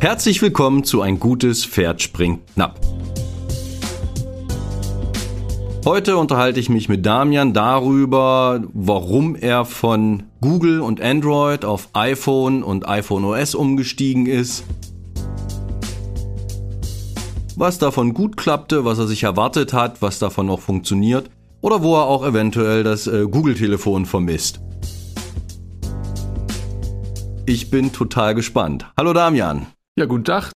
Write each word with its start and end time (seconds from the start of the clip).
Herzlich 0.00 0.40
willkommen 0.40 0.82
zu 0.82 1.02
Ein 1.02 1.20
gutes 1.20 1.66
Pferd 1.66 2.00
springt 2.00 2.40
knapp. 2.54 2.80
Heute 5.84 6.16
unterhalte 6.16 6.58
ich 6.58 6.70
mich 6.70 6.88
mit 6.88 7.04
Damian 7.04 7.52
darüber, 7.52 8.62
warum 8.72 9.36
er 9.36 9.66
von 9.66 10.22
Google 10.40 10.80
und 10.80 11.02
Android 11.02 11.66
auf 11.66 11.90
iPhone 11.92 12.62
und 12.62 12.88
iPhone 12.88 13.26
OS 13.26 13.54
umgestiegen 13.54 14.24
ist, 14.24 14.64
was 17.56 17.78
davon 17.78 18.14
gut 18.14 18.38
klappte, 18.38 18.86
was 18.86 18.98
er 18.98 19.06
sich 19.06 19.24
erwartet 19.24 19.74
hat, 19.74 20.00
was 20.00 20.18
davon 20.18 20.46
noch 20.46 20.60
funktioniert 20.60 21.28
oder 21.60 21.82
wo 21.82 21.96
er 21.96 22.06
auch 22.06 22.24
eventuell 22.24 22.84
das 22.84 23.06
äh, 23.06 23.26
Google-Telefon 23.30 24.06
vermisst. 24.06 24.62
Ich 27.44 27.68
bin 27.68 27.92
total 27.92 28.34
gespannt. 28.34 28.86
Hallo 28.96 29.12
Damian. 29.12 29.66
Ja, 29.98 30.06
guten 30.06 30.24
Tag. 30.24 30.52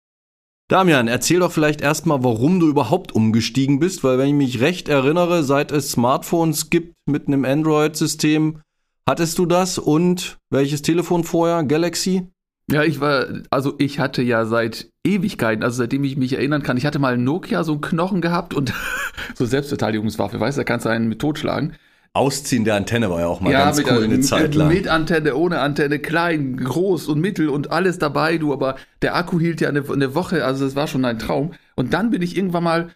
Damian, 0.69 1.09
erzähl 1.09 1.41
doch 1.41 1.51
vielleicht 1.51 1.81
erstmal, 1.81 2.23
warum 2.23 2.61
du 2.61 2.69
überhaupt 2.69 3.13
umgestiegen 3.13 3.81
bist, 3.81 4.05
weil 4.05 4.19
wenn 4.19 4.29
ich 4.29 4.35
mich 4.35 4.61
recht 4.61 4.89
erinnere, 4.89 5.43
seit 5.43 5.73
es 5.73 5.91
Smartphones 5.91 6.71
gibt 6.71 6.95
mit 7.07 7.27
einem 7.27 7.45
Android-System, 7.45 8.61
hattest 9.09 9.39
du 9.39 9.47
das 9.47 9.79
und 9.79 10.39
welches 10.51 10.83
Telefon 10.83 11.25
vorher? 11.25 11.65
Galaxy? 11.65 12.29
Ja, 12.71 12.85
ich 12.85 13.01
war, 13.01 13.27
also 13.51 13.75
ich 13.79 13.99
hatte 13.99 14.23
ja 14.23 14.45
seit 14.47 14.91
Ewigkeiten, 15.05 15.65
also 15.65 15.79
seitdem 15.79 16.05
ich 16.05 16.17
mich 16.17 16.35
erinnern 16.35 16.63
kann, 16.63 16.77
ich 16.77 16.87
hatte 16.87 17.01
mal 17.01 17.19
Nokia 17.19 17.65
so 17.65 17.73
einen 17.73 17.81
Knochen 17.81 18.21
gehabt 18.21 18.55
und 18.55 18.73
so 19.35 19.45
Selbstverteidigungswaffe, 19.45 20.39
weißt 20.39 20.57
du, 20.57 20.61
da 20.61 20.65
kannst 20.65 20.87
du 20.87 20.91
einen 20.91 21.09
mit 21.09 21.21
totschlagen. 21.21 21.75
Ausziehen 22.13 22.65
der 22.65 22.75
Antenne 22.75 23.09
war 23.09 23.21
ja 23.21 23.27
auch 23.29 23.41
mal 23.41 23.53
ja, 23.53 23.67
ganz 23.67 23.83
cool 23.85 24.03
eine 24.03 24.21
Zeit 24.21 24.57
lang. 24.57 24.69
Mit 24.69 24.89
Antenne, 24.89 25.37
ohne 25.37 25.61
Antenne, 25.61 26.01
klein, 26.01 26.57
groß 26.57 27.07
und 27.07 27.21
mittel 27.21 27.49
und 27.49 27.71
alles 27.71 27.99
dabei, 27.99 28.37
du, 28.37 28.53
aber 28.53 28.77
der 29.01 29.15
Akku 29.15 29.39
hielt 29.39 29.61
ja 29.61 29.69
eine, 29.69 29.85
eine 29.89 30.15
Woche, 30.15 30.45
also 30.45 30.65
das 30.65 30.75
war 30.75 30.89
schon 30.89 31.05
ein 31.05 31.21
Traum. 31.21 31.53
Und 31.77 31.95
dann 31.95 32.11
bin 32.11 32.21
ich 32.21 32.37
irgendwann 32.37 32.65
mal 32.65 32.91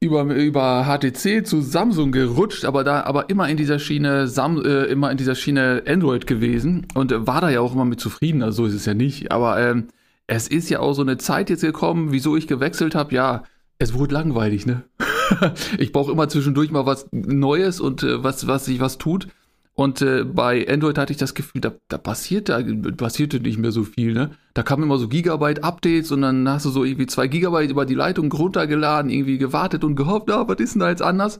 über, 0.00 0.22
über 0.22 0.84
HTC 0.84 1.46
zu 1.46 1.62
Samsung 1.62 2.12
gerutscht, 2.12 2.66
aber 2.66 2.84
da, 2.84 3.02
aber 3.02 3.30
immer 3.30 3.48
in 3.48 3.56
dieser 3.56 3.78
Schiene, 3.78 4.28
Sam, 4.28 4.62
äh, 4.62 4.84
immer 4.84 5.10
in 5.10 5.16
dieser 5.16 5.34
Schiene 5.34 5.82
Android 5.86 6.26
gewesen 6.26 6.86
und 6.94 7.10
äh, 7.12 7.26
war 7.26 7.40
da 7.40 7.48
ja 7.48 7.60
auch 7.60 7.72
immer 7.72 7.86
mit 7.86 7.98
zufrieden, 7.98 8.42
also 8.42 8.64
so 8.64 8.68
ist 8.68 8.74
es 8.74 8.84
ja 8.84 8.92
nicht. 8.94 9.32
Aber 9.32 9.58
ähm, 9.58 9.88
es 10.26 10.48
ist 10.48 10.68
ja 10.68 10.80
auch 10.80 10.92
so 10.92 11.02
eine 11.02 11.16
Zeit 11.16 11.48
jetzt 11.48 11.62
gekommen, 11.62 12.12
wieso 12.12 12.36
ich 12.36 12.46
gewechselt 12.46 12.94
habe, 12.94 13.14
ja, 13.14 13.44
es 13.78 13.94
wurde 13.94 14.14
langweilig, 14.14 14.66
ne? 14.66 14.82
ich 15.78 15.92
brauche 15.92 16.12
immer 16.12 16.28
zwischendurch 16.28 16.70
mal 16.70 16.86
was 16.86 17.08
Neues 17.12 17.80
und 17.80 18.02
äh, 18.02 18.22
was, 18.22 18.46
was 18.46 18.64
sich 18.66 18.80
was 18.80 18.98
tut. 18.98 19.28
Und 19.74 20.02
äh, 20.02 20.24
bei 20.24 20.66
Android 20.68 20.98
hatte 20.98 21.12
ich 21.12 21.18
das 21.18 21.34
Gefühl, 21.34 21.60
da, 21.60 21.72
da 21.86 21.98
passiert 21.98 22.48
da 22.48 22.60
passierte 22.96 23.38
nicht 23.38 23.58
mehr 23.58 23.70
so 23.70 23.84
viel, 23.84 24.12
ne? 24.12 24.30
Da 24.52 24.64
kamen 24.64 24.82
immer 24.82 24.98
so 24.98 25.06
Gigabyte-Updates 25.06 26.10
und 26.10 26.22
dann 26.22 26.48
hast 26.48 26.66
du 26.66 26.70
so 26.70 26.82
irgendwie 26.82 27.06
zwei 27.06 27.28
Gigabyte 27.28 27.70
über 27.70 27.86
die 27.86 27.94
Leitung 27.94 28.32
runtergeladen, 28.32 29.08
irgendwie 29.08 29.38
gewartet 29.38 29.84
und 29.84 29.94
gehofft, 29.94 30.32
ah, 30.32 30.48
was 30.48 30.58
ist 30.58 30.74
denn 30.74 30.80
da 30.80 30.90
jetzt 30.90 31.02
anders? 31.02 31.38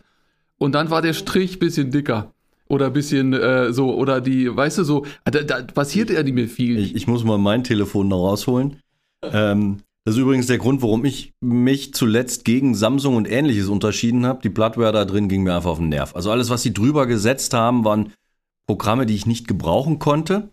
Und 0.56 0.76
dann 0.76 0.88
war 0.88 1.02
der 1.02 1.14
Strich 1.14 1.58
bisschen 1.58 1.90
dicker. 1.90 2.32
Oder 2.68 2.90
bisschen 2.90 3.32
äh, 3.32 3.72
so, 3.72 3.92
oder 3.96 4.20
die, 4.20 4.54
weißt 4.54 4.78
du, 4.78 4.84
so, 4.84 5.04
da, 5.24 5.42
da 5.42 5.62
passierte 5.62 6.14
ja 6.14 6.22
nicht 6.22 6.34
mehr 6.34 6.48
viel. 6.48 6.78
Ich, 6.78 6.94
ich 6.94 7.06
muss 7.08 7.24
mal 7.24 7.38
mein 7.38 7.64
Telefon 7.64 8.06
noch 8.06 8.22
rausholen. 8.22 8.76
Ähm, 9.22 9.78
das 10.08 10.16
ist 10.16 10.22
übrigens 10.22 10.46
der 10.46 10.56
Grund, 10.56 10.80
warum 10.80 11.04
ich 11.04 11.34
mich 11.42 11.92
zuletzt 11.92 12.46
gegen 12.46 12.74
Samsung 12.74 13.14
und 13.14 13.30
ähnliches 13.30 13.68
unterschieden 13.68 14.24
habe. 14.24 14.40
Die 14.42 14.48
Bloodware 14.48 14.90
da 14.90 15.04
drin 15.04 15.28
ging 15.28 15.42
mir 15.42 15.54
einfach 15.54 15.72
auf 15.72 15.80
den 15.80 15.90
Nerv. 15.90 16.16
Also 16.16 16.30
alles, 16.30 16.48
was 16.48 16.62
sie 16.62 16.72
drüber 16.72 17.06
gesetzt 17.06 17.52
haben, 17.52 17.84
waren 17.84 18.14
Programme, 18.66 19.04
die 19.04 19.14
ich 19.14 19.26
nicht 19.26 19.46
gebrauchen 19.46 19.98
konnte 19.98 20.48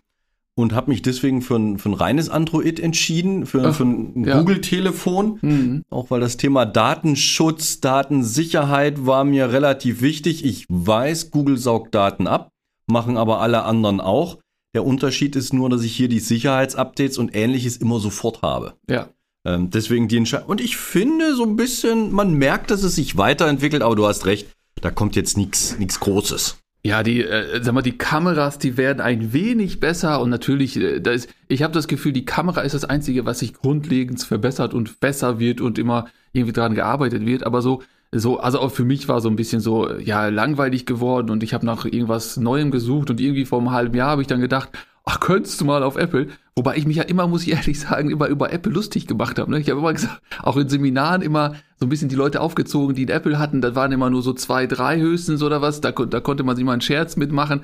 und 0.56 0.74
habe 0.74 0.90
mich 0.90 1.00
deswegen 1.00 1.40
für 1.40 1.56
ein, 1.56 1.78
für 1.78 1.88
ein 1.88 1.94
reines 1.94 2.28
Android 2.28 2.78
entschieden, 2.78 3.46
für, 3.46 3.68
Ach, 3.68 3.74
für 3.74 3.84
ein 3.84 4.26
ja. 4.26 4.38
Google-Telefon. 4.38 5.38
Mhm. 5.40 5.84
Auch 5.88 6.10
weil 6.10 6.20
das 6.20 6.36
Thema 6.36 6.66
Datenschutz, 6.66 7.80
Datensicherheit 7.80 9.06
war 9.06 9.24
mir 9.24 9.52
relativ 9.52 10.02
wichtig. 10.02 10.44
Ich 10.44 10.66
weiß, 10.68 11.30
Google 11.30 11.56
saugt 11.56 11.94
Daten 11.94 12.26
ab, 12.26 12.50
machen 12.88 13.16
aber 13.16 13.40
alle 13.40 13.62
anderen 13.62 14.02
auch. 14.02 14.36
Der 14.74 14.84
Unterschied 14.84 15.34
ist 15.34 15.54
nur, 15.54 15.70
dass 15.70 15.82
ich 15.82 15.96
hier 15.96 16.08
die 16.08 16.20
Sicherheitsupdates 16.20 17.16
und 17.16 17.34
ähnliches 17.34 17.78
immer 17.78 18.00
sofort 18.00 18.42
habe. 18.42 18.74
Ja. 18.86 19.08
Ähm, 19.46 19.70
deswegen 19.70 20.08
die 20.08 20.16
Entscheidung. 20.16 20.48
Und 20.48 20.60
ich 20.60 20.76
finde 20.76 21.36
so 21.36 21.44
ein 21.44 21.54
bisschen, 21.54 22.12
man 22.12 22.34
merkt, 22.34 22.72
dass 22.72 22.82
es 22.82 22.96
sich 22.96 23.16
weiterentwickelt, 23.16 23.80
aber 23.80 23.94
du 23.94 24.04
hast 24.06 24.26
recht, 24.26 24.48
da 24.80 24.90
kommt 24.90 25.14
jetzt 25.14 25.38
nichts 25.38 26.00
Großes. 26.00 26.58
Ja, 26.82 27.04
die, 27.04 27.22
äh, 27.22 27.62
sag 27.62 27.72
mal, 27.72 27.82
die 27.82 27.96
Kameras, 27.96 28.58
die 28.58 28.76
werden 28.76 29.00
ein 29.00 29.32
wenig 29.32 29.78
besser 29.78 30.20
und 30.20 30.30
natürlich, 30.30 30.76
äh, 30.76 31.00
da 31.00 31.12
ist, 31.12 31.28
ich 31.46 31.62
habe 31.62 31.72
das 31.72 31.86
Gefühl, 31.86 32.12
die 32.12 32.24
Kamera 32.24 32.62
ist 32.62 32.74
das 32.74 32.84
Einzige, 32.84 33.24
was 33.24 33.38
sich 33.38 33.54
grundlegend 33.54 34.20
verbessert 34.22 34.74
und 34.74 34.98
besser 34.98 35.38
wird 35.38 35.60
und 35.60 35.78
immer 35.78 36.06
irgendwie 36.32 36.52
dran 36.52 36.74
gearbeitet 36.74 37.24
wird. 37.24 37.44
Aber 37.44 37.62
so, 37.62 37.82
so, 38.12 38.38
also 38.38 38.58
auch 38.58 38.70
für 38.70 38.84
mich 38.84 39.08
war 39.08 39.20
so 39.20 39.28
ein 39.28 39.36
bisschen 39.36 39.60
so, 39.60 39.96
ja, 39.98 40.28
langweilig 40.28 40.86
geworden 40.86 41.30
und 41.30 41.42
ich 41.44 41.54
habe 41.54 41.66
nach 41.66 41.84
irgendwas 41.84 42.36
Neuem 42.36 42.70
gesucht 42.72 43.10
und 43.10 43.20
irgendwie 43.20 43.44
vor 43.44 43.60
einem 43.60 43.70
halben 43.70 43.96
Jahr 43.96 44.10
habe 44.10 44.22
ich 44.22 44.28
dann 44.28 44.40
gedacht, 44.40 44.70
ach, 45.06 45.20
könntest 45.20 45.60
du 45.60 45.64
mal 45.64 45.82
auf 45.82 45.96
Apple? 45.96 46.28
Wobei 46.54 46.76
ich 46.76 46.86
mich 46.86 46.96
ja 46.96 47.04
immer, 47.04 47.26
muss 47.26 47.46
ich 47.46 47.52
ehrlich 47.52 47.80
sagen, 47.80 48.10
immer 48.10 48.26
über 48.26 48.52
Apple 48.52 48.72
lustig 48.72 49.06
gemacht 49.06 49.38
habe. 49.38 49.50
Ne? 49.50 49.60
Ich 49.60 49.70
habe 49.70 49.80
immer 49.80 49.92
gesagt, 49.92 50.20
auch 50.42 50.56
in 50.56 50.68
Seminaren 50.68 51.22
immer 51.22 51.54
so 51.78 51.86
ein 51.86 51.88
bisschen 51.88 52.08
die 52.08 52.16
Leute 52.16 52.40
aufgezogen, 52.40 52.94
die 52.94 53.08
Apple 53.08 53.38
hatten. 53.38 53.60
Das 53.60 53.74
waren 53.74 53.92
immer 53.92 54.10
nur 54.10 54.22
so 54.22 54.32
zwei, 54.34 54.66
drei 54.66 54.98
höchstens 54.98 55.42
oder 55.42 55.62
was. 55.62 55.80
Da, 55.80 55.92
da 55.92 56.20
konnte 56.20 56.42
man 56.42 56.56
sich 56.56 56.64
mal 56.64 56.72
einen 56.72 56.80
Scherz 56.80 57.16
mitmachen. 57.16 57.62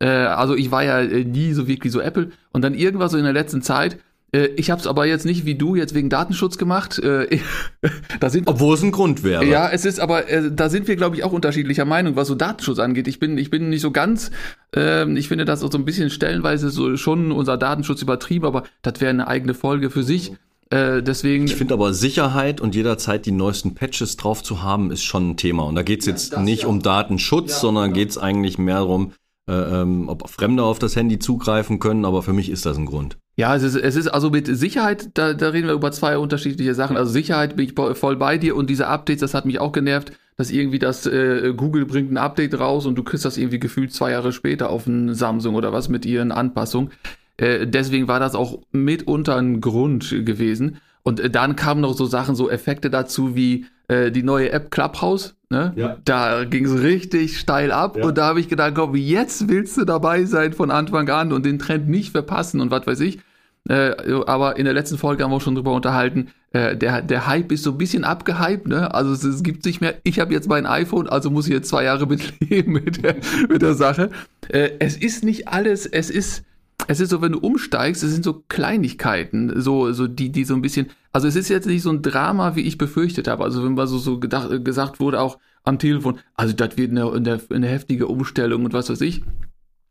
Äh, 0.00 0.08
also 0.08 0.56
ich 0.56 0.70
war 0.70 0.82
ja 0.82 1.00
äh, 1.00 1.24
nie 1.24 1.52
so 1.52 1.68
wirklich 1.68 1.92
so 1.92 2.00
Apple. 2.00 2.30
Und 2.52 2.62
dann 2.62 2.74
irgendwas 2.74 3.12
so 3.12 3.18
in 3.18 3.24
der 3.24 3.32
letzten 3.32 3.62
Zeit 3.62 3.98
ich 4.32 4.70
habe 4.70 4.80
es 4.80 4.86
aber 4.86 5.06
jetzt 5.06 5.26
nicht 5.26 5.44
wie 5.44 5.56
du 5.56 5.74
jetzt 5.74 5.94
wegen 5.94 6.08
Datenschutz 6.08 6.56
gemacht. 6.56 6.98
Äh, 6.98 7.40
da 8.20 8.30
sind, 8.30 8.46
Obwohl 8.46 8.74
es 8.74 8.82
ein 8.82 8.92
Grund 8.92 9.24
wäre. 9.24 9.44
Ja, 9.44 9.68
es 9.68 9.84
ist 9.84 9.98
aber, 9.98 10.28
äh, 10.28 10.50
da 10.52 10.68
sind 10.68 10.86
wir, 10.88 10.96
glaube 10.96 11.16
ich, 11.16 11.24
auch 11.24 11.32
unterschiedlicher 11.32 11.84
Meinung, 11.84 12.16
was 12.16 12.28
so 12.28 12.34
Datenschutz 12.34 12.78
angeht. 12.78 13.08
Ich 13.08 13.18
bin, 13.18 13.38
ich 13.38 13.50
bin 13.50 13.68
nicht 13.68 13.80
so 13.80 13.90
ganz, 13.90 14.30
ähm, 14.74 15.16
ich 15.16 15.28
finde 15.28 15.44
das 15.44 15.60
so 15.60 15.68
ein 15.72 15.84
bisschen 15.84 16.10
stellenweise 16.10 16.70
so 16.70 16.96
schon 16.96 17.32
unser 17.32 17.56
Datenschutz 17.56 18.02
übertrieben, 18.02 18.46
aber 18.46 18.64
das 18.82 19.00
wäre 19.00 19.10
eine 19.10 19.26
eigene 19.26 19.54
Folge 19.54 19.90
für 19.90 20.04
sich. 20.04 20.32
Äh, 20.70 21.02
deswegen. 21.02 21.46
Ich 21.46 21.56
finde 21.56 21.74
aber 21.74 21.92
Sicherheit 21.92 22.60
und 22.60 22.76
jederzeit 22.76 23.26
die 23.26 23.32
neuesten 23.32 23.74
Patches 23.74 24.16
drauf 24.16 24.42
zu 24.44 24.62
haben, 24.62 24.92
ist 24.92 25.02
schon 25.02 25.30
ein 25.30 25.36
Thema. 25.36 25.64
Und 25.64 25.74
da 25.74 25.82
geht 25.82 26.00
es 26.00 26.06
jetzt 26.06 26.32
ja, 26.32 26.40
nicht 26.40 26.62
ja. 26.62 26.68
um 26.68 26.80
Datenschutz, 26.80 27.50
ja, 27.50 27.58
sondern 27.58 27.92
geht 27.92 28.10
es 28.10 28.18
eigentlich 28.18 28.56
mehr 28.56 28.76
darum, 28.76 29.12
äh, 29.48 29.52
ähm, 29.52 30.08
ob 30.08 30.28
Fremde 30.30 30.62
auf 30.62 30.78
das 30.78 30.94
Handy 30.94 31.18
zugreifen 31.18 31.80
können, 31.80 32.04
aber 32.04 32.22
für 32.22 32.32
mich 32.32 32.48
ist 32.48 32.66
das 32.66 32.76
ein 32.76 32.86
Grund. 32.86 33.18
Ja, 33.40 33.56
es 33.56 33.62
ist, 33.62 33.74
es 33.74 33.96
ist 33.96 34.08
also 34.08 34.28
mit 34.28 34.46
Sicherheit, 34.46 35.08
da, 35.14 35.32
da 35.32 35.48
reden 35.48 35.66
wir 35.66 35.74
über 35.74 35.90
zwei 35.92 36.18
unterschiedliche 36.18 36.74
Sachen. 36.74 36.98
Also 36.98 37.10
Sicherheit 37.10 37.56
bin 37.56 37.64
ich 37.64 37.74
voll 37.74 38.16
bei 38.16 38.36
dir 38.36 38.54
und 38.54 38.68
diese 38.68 38.86
Updates, 38.86 39.20
das 39.20 39.32
hat 39.32 39.46
mich 39.46 39.58
auch 39.58 39.72
genervt, 39.72 40.12
dass 40.36 40.50
irgendwie 40.50 40.78
das 40.78 41.06
äh, 41.06 41.54
Google 41.56 41.86
bringt 41.86 42.12
ein 42.12 42.18
Update 42.18 42.60
raus 42.60 42.84
und 42.84 42.96
du 42.96 43.02
kriegst 43.02 43.24
das 43.24 43.38
irgendwie 43.38 43.58
gefühlt 43.58 43.94
zwei 43.94 44.10
Jahre 44.10 44.32
später 44.32 44.68
auf 44.68 44.86
ein 44.86 45.14
Samsung 45.14 45.54
oder 45.54 45.72
was 45.72 45.88
mit 45.88 46.04
ihren 46.04 46.32
Anpassungen. 46.32 46.90
Äh, 47.38 47.66
deswegen 47.66 48.08
war 48.08 48.20
das 48.20 48.34
auch 48.34 48.58
mitunter 48.72 49.36
ein 49.36 49.62
Grund 49.62 50.10
gewesen. 50.10 50.76
Und 51.02 51.18
äh, 51.18 51.30
dann 51.30 51.56
kamen 51.56 51.80
noch 51.80 51.94
so 51.94 52.04
Sachen, 52.04 52.34
so 52.34 52.50
Effekte 52.50 52.90
dazu 52.90 53.34
wie 53.34 53.64
äh, 53.88 54.10
die 54.10 54.22
neue 54.22 54.52
App 54.52 54.70
Clubhouse. 54.70 55.34
Ne? 55.48 55.72
Ja. 55.76 55.96
Da 56.04 56.44
ging 56.44 56.66
es 56.66 56.82
richtig 56.82 57.38
steil 57.38 57.72
ab 57.72 57.96
ja. 57.96 58.04
und 58.04 58.18
da 58.18 58.26
habe 58.26 58.40
ich 58.40 58.48
gedacht, 58.48 58.74
komm, 58.74 58.94
jetzt 58.96 59.48
willst 59.48 59.78
du 59.78 59.86
dabei 59.86 60.26
sein 60.26 60.52
von 60.52 60.70
Anfang 60.70 61.08
an 61.08 61.32
und 61.32 61.46
den 61.46 61.58
Trend 61.58 61.88
nicht 61.88 62.12
verpassen 62.12 62.60
und 62.60 62.70
was 62.70 62.86
weiß 62.86 63.00
ich. 63.00 63.20
Äh, 63.68 63.94
aber 64.26 64.56
in 64.56 64.64
der 64.64 64.74
letzten 64.74 64.98
Folge 64.98 65.22
haben 65.22 65.30
wir 65.30 65.40
schon 65.40 65.54
drüber 65.54 65.72
unterhalten, 65.72 66.30
äh, 66.52 66.76
der, 66.76 67.02
der 67.02 67.26
Hype 67.26 67.52
ist 67.52 67.62
so 67.62 67.72
ein 67.72 67.78
bisschen 67.78 68.04
abgehypt, 68.04 68.66
ne? 68.66 68.92
Also 68.94 69.12
es, 69.12 69.22
es 69.22 69.42
gibt 69.42 69.64
nicht 69.64 69.80
mehr, 69.80 69.96
ich 70.02 70.18
habe 70.18 70.32
jetzt 70.32 70.48
mein 70.48 70.66
iPhone, 70.66 71.08
also 71.08 71.30
muss 71.30 71.46
ich 71.46 71.52
jetzt 71.52 71.68
zwei 71.68 71.84
Jahre 71.84 72.06
mitleben 72.06 72.72
mit 72.84 73.02
der, 73.02 73.16
mit 73.48 73.62
der 73.62 73.74
Sache. 73.74 74.10
Äh, 74.48 74.70
es 74.78 74.96
ist 74.96 75.22
nicht 75.24 75.48
alles, 75.48 75.86
es 75.86 76.10
ist, 76.10 76.44
es 76.88 77.00
ist 77.00 77.10
so, 77.10 77.20
wenn 77.22 77.32
du 77.32 77.38
umsteigst, 77.38 78.02
es 78.02 78.12
sind 78.12 78.24
so 78.24 78.42
Kleinigkeiten, 78.48 79.60
so, 79.60 79.92
so 79.92 80.08
die, 80.08 80.32
die 80.32 80.44
so 80.44 80.54
ein 80.54 80.62
bisschen, 80.62 80.88
also 81.12 81.28
es 81.28 81.36
ist 81.36 81.48
jetzt 81.48 81.66
nicht 81.66 81.82
so 81.82 81.90
ein 81.90 82.02
Drama, 82.02 82.56
wie 82.56 82.62
ich 82.62 82.78
befürchtet 82.78 83.28
habe. 83.28 83.44
Also 83.44 83.64
wenn 83.64 83.74
mal 83.74 83.86
so, 83.86 83.98
so 83.98 84.18
gedacht, 84.18 84.64
gesagt 84.64 84.98
wurde, 85.00 85.20
auch 85.20 85.38
am 85.62 85.78
Telefon, 85.78 86.18
also 86.34 86.54
das 86.54 86.76
wird 86.76 86.90
eine, 86.90 87.12
eine, 87.12 87.40
eine 87.50 87.68
heftige 87.68 88.08
Umstellung 88.08 88.64
und 88.64 88.72
was 88.72 88.90
weiß 88.90 89.02
ich. 89.02 89.22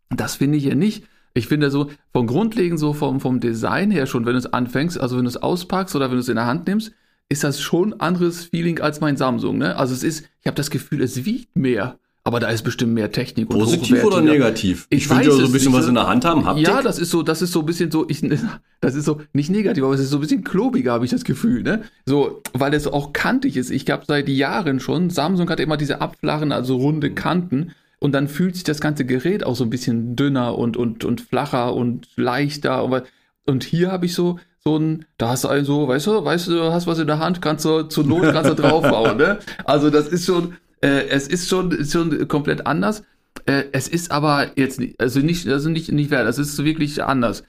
Das 0.10 0.36
finde 0.36 0.58
ich 0.58 0.66
ja 0.66 0.76
nicht. 0.76 1.06
Ich 1.34 1.48
finde 1.48 1.72
so, 1.72 1.90
vom 2.12 2.28
Grundlegend 2.28 2.80
so 2.80 2.94
vom, 2.94 3.20
vom 3.20 3.40
Design 3.40 3.92
her 3.92 4.06
schon, 4.06 4.26
wenn 4.26 4.34
du 4.34 4.40
es 4.40 4.52
anfängst, 4.52 5.00
also 5.00 5.18
wenn 5.18 5.26
du 5.26 5.30
es 5.30 5.38
auspackst 5.38 5.96
oder 5.96 6.10
wenn 6.10 6.18
du 6.18 6.22
es 6.22 6.30
in 6.30 6.36
der 6.36 6.46
Hand 6.46 6.68
nimmst, 6.68 6.92
ist 7.30 7.44
das 7.44 7.62
schon 7.62 7.94
ein 7.94 8.00
anderes 8.00 8.46
Feeling 8.46 8.80
als 8.80 9.02
mein 9.02 9.16
Samsung. 9.16 9.58
Ne? 9.58 9.76
Also 9.76 9.94
es 9.94 10.04
ist, 10.04 10.26
ich 10.42 10.48
habe 10.48 10.56
das 10.56 10.72
Gefühl, 10.72 11.02
es 11.02 11.26
wiegt 11.26 11.56
mehr. 11.56 12.00
Aber 12.26 12.40
da 12.40 12.50
ist 12.50 12.64
bestimmt 12.64 12.94
mehr 12.94 13.12
Technik 13.12 13.50
und 13.50 13.60
Positiv 13.60 14.04
oder 14.04 14.22
negativ? 14.22 14.88
Ich, 14.90 15.06
ich 15.06 15.10
will 15.10 15.26
ja 15.26 15.32
so 15.32 15.46
ein 15.46 15.52
bisschen 15.52 15.72
was 15.74 15.88
in 15.88 15.96
der 15.96 16.06
Hand 16.06 16.26
haben. 16.26 16.46
Haptik? 16.46 16.68
Ja, 16.68 16.82
das 16.82 17.00
ist 17.00 17.12
so, 17.12 17.24
das 17.24 17.42
ist 17.42 17.54
so 17.54 17.62
ein 17.62 17.66
bisschen 17.66 17.92
so, 17.92 18.06
ich, 18.10 18.22
das 18.82 18.96
ist 18.96 19.06
so 19.06 19.22
nicht 19.32 19.50
negativ, 19.50 19.84
aber 19.84 19.94
es 19.94 20.02
ist 20.02 20.10
so 20.10 20.18
ein 20.18 20.22
bisschen 20.22 20.44
klobiger, 20.44 20.92
habe 20.92 21.06
ich 21.06 21.12
das 21.12 21.24
Gefühl, 21.24 21.64
ne? 21.64 21.84
So, 22.06 22.42
weil 22.54 22.74
es 22.74 22.88
auch 22.88 23.14
kantig 23.14 23.56
ist. 23.56 23.72
Ich 23.72 23.90
habe 23.90 24.04
seit 24.06 24.28
Jahren 24.28 24.80
schon, 24.80 25.10
Samsung 25.10 25.50
hat 25.50 25.60
immer 25.60 25.78
diese 25.78 26.02
abflachen, 26.02 26.52
also 26.52 26.76
runde 26.76 27.12
Kanten. 27.12 27.72
Und 28.00 28.14
dann 28.14 28.28
fühlt 28.28 28.56
sich 28.56 28.64
das 28.64 28.80
ganze 28.80 29.06
Gerät 29.06 29.46
auch 29.46 29.56
so 29.56 29.64
ein 29.66 29.70
bisschen 29.70 30.16
dünner 30.16 30.58
und, 30.58 30.78
und, 30.78 31.04
und 31.04 31.22
flacher 31.22 31.76
und 31.76 32.08
leichter. 32.16 33.04
Und 33.46 33.64
hier 33.64 33.92
habe 33.92 34.06
ich 34.06 34.14
so, 34.14 34.40
so 34.64 34.78
ein, 34.78 35.06
da 35.18 35.30
hast 35.30 35.44
du 35.44 35.50
einen 35.50 35.66
so, 35.66 35.88
weißt 35.88 36.08
du, 36.08 36.24
weißt 36.24 36.48
du, 36.48 36.72
hast 36.72 36.88
was 36.88 37.00
in 37.00 37.08
der 37.08 37.20
Hand, 37.20 37.42
kannst 37.42 37.66
du 37.66 37.84
zur 37.84 38.06
Not 38.06 38.24
kannst 38.34 38.50
du 38.50 38.56
draufhauen, 38.56 39.18
ne? 39.18 39.40
Also 39.66 39.90
das 39.90 40.08
ist 40.08 40.26
schon, 40.26 40.54
äh, 40.82 41.08
es 41.10 41.28
ist 41.28 41.50
schon, 41.50 41.86
schon 41.86 42.28
komplett 42.28 42.66
anders. 42.68 43.04
Äh, 43.46 43.66
es 43.72 43.88
ist 43.88 44.12
aber 44.12 44.48
jetzt 44.56 44.80
nicht, 44.80 45.00
also 45.00 45.20
nicht, 45.20 45.48
also 45.48 45.70
nicht, 45.70 45.92
nicht 45.92 46.12
wert, 46.12 46.28
es 46.28 46.38
ist 46.38 46.64
wirklich 46.64 47.04
anders. 47.04 47.44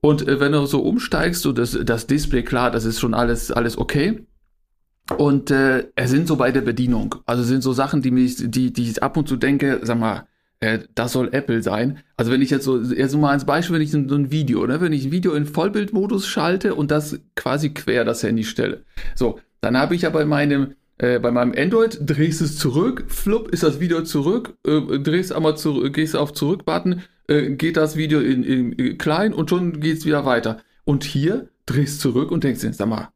Und 0.00 0.26
äh, 0.26 0.40
wenn 0.40 0.52
du 0.52 0.66
so 0.66 0.80
umsteigst, 0.80 1.42
so 1.42 1.52
das, 1.52 1.78
das 1.84 2.06
Display, 2.06 2.42
klar, 2.42 2.70
das 2.70 2.84
ist 2.84 3.00
schon 3.00 3.14
alles, 3.14 3.50
alles 3.50 3.78
okay. 3.78 4.24
Und 5.18 5.50
äh, 5.50 5.86
es 5.94 6.10
sind 6.10 6.26
so 6.26 6.36
bei 6.36 6.50
der 6.50 6.62
Bedienung. 6.62 7.16
Also 7.26 7.42
sind 7.42 7.62
so 7.62 7.72
Sachen, 7.72 8.02
die 8.02 8.10
mich, 8.10 8.36
die, 8.38 8.72
die 8.72 8.90
ich 8.90 9.02
ab 9.02 9.16
und 9.16 9.28
zu 9.28 9.36
denke, 9.36 9.80
sag 9.82 9.98
mal, 9.98 10.26
äh, 10.60 10.80
das 10.94 11.12
soll 11.12 11.28
Apple 11.32 11.62
sein. 11.62 12.00
Also 12.16 12.32
wenn 12.32 12.42
ich 12.42 12.50
jetzt 12.50 12.64
so, 12.64 12.80
jetzt 12.80 13.12
so 13.12 13.18
mal 13.18 13.30
als 13.30 13.44
Beispiel, 13.44 13.76
wenn 13.76 13.82
ich 13.82 13.92
so 13.92 13.98
ein 13.98 14.30
Video, 14.30 14.66
ne, 14.66 14.80
wenn 14.80 14.92
ich 14.92 15.06
ein 15.06 15.12
Video 15.12 15.34
in 15.34 15.46
Vollbildmodus 15.46 16.26
schalte 16.26 16.74
und 16.74 16.90
das 16.90 17.20
quasi 17.34 17.70
quer 17.70 18.04
das 18.04 18.22
Handy 18.22 18.44
stelle. 18.44 18.84
So, 19.14 19.38
dann 19.60 19.76
habe 19.76 19.94
ich 19.94 20.02
ja 20.02 20.10
bei 20.10 20.24
meinem 20.24 20.74
äh, 20.98 21.18
bei 21.18 21.30
meinem 21.30 21.52
Android 21.56 21.98
drehst 22.00 22.40
es 22.40 22.56
zurück, 22.56 23.04
flupp 23.08 23.48
ist 23.48 23.62
das 23.62 23.80
Video 23.80 24.02
zurück, 24.02 24.56
äh, 24.66 24.98
drehst 24.98 25.32
einmal 25.32 25.56
zurück, 25.56 25.92
gehst 25.92 26.16
auf 26.16 26.32
Zurück-Button, 26.32 27.02
äh, 27.28 27.50
geht 27.50 27.76
das 27.76 27.96
Video 27.96 28.20
in, 28.20 28.42
in, 28.42 28.72
in 28.72 28.96
klein 28.96 29.34
und 29.34 29.50
schon 29.50 29.80
geht's 29.80 30.06
wieder 30.06 30.24
weiter. 30.24 30.62
Und 30.84 31.04
hier 31.04 31.48
drehst 31.66 32.00
zurück 32.00 32.30
und 32.30 32.44
denkst 32.44 32.62
dir, 32.62 32.72
sag 32.72 32.88
mal, 32.88 33.10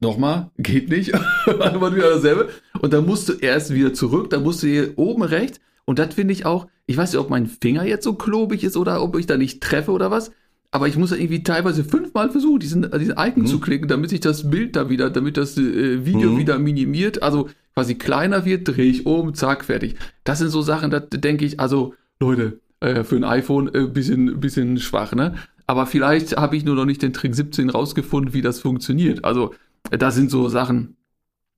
nochmal, 0.00 0.50
geht 0.58 0.88
nicht, 0.88 1.12
war 1.46 1.94
wieder 1.94 2.10
dasselbe. 2.10 2.48
Und 2.80 2.92
dann 2.92 3.06
musst 3.06 3.28
du 3.28 3.34
erst 3.34 3.72
wieder 3.72 3.92
zurück, 3.94 4.30
dann 4.30 4.42
musst 4.42 4.62
du 4.62 4.66
hier 4.66 4.92
oben 4.96 5.22
rechts 5.22 5.60
und 5.84 5.98
das 5.98 6.14
finde 6.14 6.32
ich 6.32 6.46
auch, 6.46 6.68
ich 6.86 6.96
weiß 6.96 7.12
nicht, 7.12 7.20
ob 7.20 7.30
mein 7.30 7.46
Finger 7.46 7.84
jetzt 7.84 8.04
so 8.04 8.14
klobig 8.14 8.64
ist 8.64 8.76
oder 8.76 9.02
ob 9.02 9.16
ich 9.18 9.26
da 9.26 9.36
nicht 9.36 9.60
treffe 9.62 9.92
oder 9.92 10.10
was, 10.10 10.32
aber 10.72 10.86
ich 10.86 10.96
muss 10.96 11.10
ja 11.10 11.16
irgendwie 11.16 11.42
teilweise 11.42 11.82
fünfmal 11.84 12.30
versuchen, 12.30 12.60
diesen, 12.60 12.90
diesen 12.98 13.16
Icon 13.18 13.42
mhm. 13.42 13.46
zu 13.46 13.58
klicken, 13.60 13.88
damit 13.88 14.10
sich 14.10 14.20
das 14.20 14.50
Bild 14.50 14.76
da 14.76 14.88
wieder, 14.88 15.10
damit 15.10 15.36
das 15.36 15.58
äh, 15.58 16.04
Video 16.06 16.30
mhm. 16.30 16.38
wieder 16.38 16.58
minimiert, 16.58 17.22
also 17.22 17.48
quasi 17.74 17.96
kleiner 17.96 18.44
wird, 18.44 18.68
drehe 18.68 18.90
ich 18.90 19.06
um, 19.06 19.34
zack, 19.34 19.64
fertig. 19.64 19.96
Das 20.24 20.38
sind 20.38 20.50
so 20.50 20.62
Sachen, 20.62 20.90
da 20.90 21.00
denke 21.00 21.44
ich, 21.44 21.58
also 21.58 21.94
Leute, 22.20 22.60
äh, 22.80 23.04
für 23.04 23.16
ein 23.16 23.24
iPhone 23.24 23.74
äh, 23.74 23.86
bisschen, 23.86 24.40
bisschen 24.40 24.78
schwach, 24.78 25.12
ne? 25.12 25.34
Aber 25.66 25.86
vielleicht 25.86 26.36
habe 26.36 26.56
ich 26.56 26.64
nur 26.64 26.74
noch 26.74 26.84
nicht 26.84 27.00
den 27.00 27.12
Trick 27.12 27.34
17 27.34 27.70
rausgefunden, 27.70 28.34
wie 28.34 28.42
das 28.42 28.58
funktioniert. 28.58 29.24
Also, 29.24 29.54
das 29.90 30.14
sind 30.14 30.30
so 30.30 30.48
Sachen, 30.48 30.96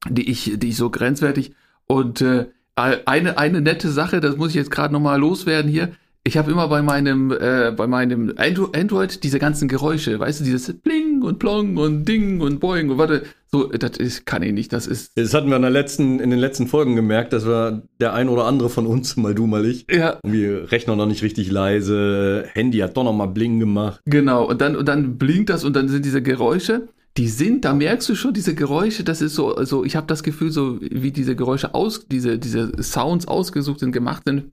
die 0.09 0.31
ich, 0.31 0.53
die 0.57 0.71
ich 0.71 0.77
so 0.77 0.91
grenzwertig 0.91 1.55
und 1.87 2.21
äh, 2.21 2.47
eine, 2.75 3.39
eine 3.39 3.61
nette 3.61 3.91
Sache, 3.91 4.21
das 4.21 4.37
muss 4.37 4.51
ich 4.51 4.55
jetzt 4.55 4.71
gerade 4.71 4.93
nochmal 4.93 5.21
loswerden 5.21 5.71
hier 5.71 5.93
ich 6.25 6.37
habe 6.37 6.53
immer 6.53 6.69
bei 6.69 6.83
meinem, 6.83 7.33
äh, 7.33 7.73
bei 7.77 7.87
meinem 7.89 8.33
Android 8.37 9.25
diese 9.25 9.41
ganzen 9.41 9.67
Geräusche, 9.67 10.21
weißt 10.21 10.41
du, 10.41 10.45
dieses 10.45 10.73
Bling 10.73 11.23
und 11.23 11.41
Plong 11.41 11.77
und 11.77 12.05
Ding 12.07 12.41
und 12.41 12.61
Boing 12.61 12.91
und 12.91 12.99
warte, 12.99 13.25
so, 13.51 13.67
das 13.67 13.99
ist, 13.99 14.25
kann 14.25 14.43
ich 14.43 14.53
nicht, 14.53 14.73
das 14.73 14.87
ist. 14.87 15.17
Das 15.17 15.35
hatten 15.35 15.49
wir 15.49 15.57
in, 15.57 15.63
der 15.63 15.73
letzten, 15.73 16.21
in 16.21 16.31
den 16.31 16.39
letzten 16.39 16.69
Folgen 16.69 16.95
gemerkt, 16.95 17.33
dass 17.33 17.45
wir 17.45 17.83
der 18.01 18.15
ein 18.15 18.29
oder 18.29 18.45
andere 18.45 18.71
von 18.71 18.87
uns, 18.87 19.17
mal 19.17 19.35
du, 19.35 19.47
mal 19.49 19.67
ich, 19.67 19.87
ja. 19.91 20.21
wir 20.23 20.71
Rechner 20.71 20.95
noch 20.95 21.07
nicht 21.07 21.23
richtig 21.23 21.51
leise, 21.51 22.45
Handy 22.53 22.79
hat 22.79 22.97
doch 22.97 23.05
noch 23.05 23.13
mal 23.13 23.27
Bling 23.27 23.59
gemacht. 23.59 24.01
Genau, 24.07 24.49
und 24.49 24.61
dann, 24.61 24.77
und 24.77 24.87
dann 24.87 25.19
blinkt 25.19 25.51
das 25.51 25.65
und 25.65 25.75
dann 25.75 25.89
sind 25.89 26.05
diese 26.05 26.23
Geräusche 26.23 26.89
die 27.17 27.29
sind, 27.29 27.65
da 27.65 27.75
merkst 27.75 28.09
du 28.09 28.15
schon 28.15 28.33
diese 28.33 28.55
Geräusche, 28.55 29.05
das 29.05 29.21
ist 29.21 29.35
so, 29.35 29.55
also 29.55 29.85
ich 29.85 29.97
habe 29.97 30.07
das 30.07 30.23
Gefühl, 30.23 30.51
so 30.51 30.81
wie 30.81 31.13
diese 31.13 31.37
Geräusche 31.37 31.75
aus, 31.75 32.07
diese, 32.07 32.39
diese 32.39 32.83
Sounds 32.83 33.29
ausgesucht 33.29 33.81
sind, 33.81 33.93
gemacht 33.93 34.23
sind, 34.27 34.53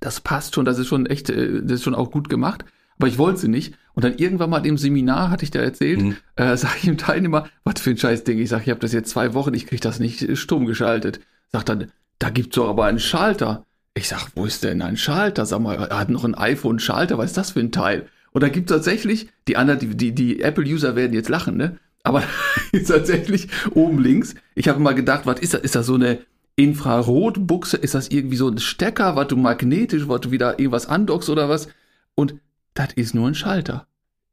das 0.00 0.20
passt 0.20 0.54
schon, 0.54 0.64
das 0.64 0.78
ist 0.78 0.86
schon 0.86 1.06
echt, 1.06 1.30
äh, 1.30 1.62
das 1.62 1.72
ist 1.72 1.84
schon 1.84 1.94
auch 1.94 2.10
gut 2.10 2.28
gemacht. 2.28 2.64
Aber 2.98 3.08
ich 3.08 3.18
wollte 3.18 3.40
sie 3.40 3.48
nicht. 3.48 3.74
Und 3.94 4.04
dann 4.04 4.16
irgendwann 4.16 4.50
mal 4.50 4.64
im 4.64 4.78
Seminar, 4.78 5.30
hatte 5.30 5.44
ich 5.44 5.50
da 5.50 5.60
erzählt, 5.60 6.00
mhm. 6.00 6.16
äh, 6.36 6.56
sage 6.56 6.74
ich 6.78 6.84
dem 6.84 6.98
Teilnehmer, 6.98 7.48
was 7.64 7.80
für 7.80 7.90
ein 7.90 7.98
scheiß 7.98 8.24
Ding. 8.24 8.38
Ich 8.38 8.48
sage, 8.48 8.64
ich 8.64 8.70
habe 8.70 8.80
das 8.80 8.92
jetzt 8.92 9.10
zwei 9.10 9.34
Wochen, 9.34 9.54
ich 9.54 9.66
kriege 9.66 9.82
das 9.82 9.98
nicht 9.98 10.22
äh, 10.22 10.36
stumm 10.36 10.66
geschaltet. 10.66 11.20
Sagt 11.52 11.68
dann, 11.68 11.90
da 12.18 12.30
gibt's 12.30 12.56
doch 12.56 12.68
aber 12.68 12.86
einen 12.86 13.00
Schalter. 13.00 13.64
Ich 13.94 14.08
sag, 14.08 14.28
wo 14.34 14.44
ist 14.44 14.64
denn 14.64 14.82
ein 14.82 14.96
Schalter? 14.96 15.46
Sag 15.46 15.60
mal, 15.60 15.76
er 15.76 15.98
hat 15.98 16.08
noch 16.08 16.24
ein 16.24 16.34
iPhone-Schalter, 16.34 17.18
was 17.18 17.30
ist 17.30 17.36
das 17.36 17.52
für 17.52 17.60
ein 17.60 17.72
Teil? 17.72 18.08
Und 18.34 18.42
da 18.42 18.50
gibt's 18.50 18.70
tatsächlich, 18.70 19.28
die 19.48 19.56
anderen, 19.56 19.80
die, 19.80 19.96
die, 19.96 20.12
die 20.12 20.42
Apple-User 20.42 20.94
werden 20.94 21.14
jetzt 21.14 21.30
lachen, 21.30 21.56
ne? 21.56 21.78
Aber 22.02 22.22
ist 22.72 22.88
tatsächlich 22.88 23.48
oben 23.70 24.02
links. 24.02 24.34
Ich 24.54 24.68
habe 24.68 24.80
mal 24.80 24.94
gedacht, 24.94 25.24
was 25.24 25.40
ist 25.40 25.54
das? 25.54 25.62
Ist 25.62 25.74
das 25.74 25.86
so 25.86 25.94
eine, 25.94 26.18
Infrarotbuchse, 26.56 27.76
ist 27.76 27.94
das 27.94 28.08
irgendwie 28.08 28.36
so 28.36 28.48
ein 28.48 28.58
Stecker, 28.58 29.16
was 29.16 29.28
du 29.28 29.36
magnetisch, 29.36 30.08
was 30.08 30.20
du 30.20 30.30
wieder 30.30 30.58
irgendwas 30.58 30.86
andockst 30.86 31.28
oder 31.28 31.48
was? 31.48 31.68
Und 32.14 32.36
das 32.74 32.92
ist 32.94 33.14
nur 33.14 33.26
ein 33.26 33.34
Schalter. 33.34 33.86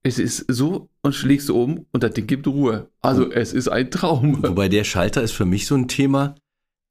Es 0.03 0.19
ist 0.19 0.45
so 0.48 0.89
und 1.01 1.13
schlägst 1.13 1.50
du 1.50 1.62
um 1.62 1.86
und 1.92 2.03
das 2.03 2.13
Ding 2.13 2.27
gibt 2.27 2.48
Ruhe. 2.48 2.89
Also 3.01 3.31
es 3.31 3.53
ist 3.53 3.68
ein 3.68 3.92
Traum. 3.92 4.42
Wobei 4.44 4.68
der 4.68 4.83
Schalter 4.83 5.21
ist 5.21 5.31
für 5.31 5.45
mich 5.45 5.68
so 5.68 5.75
ein 5.75 5.88
Thema. 5.88 6.36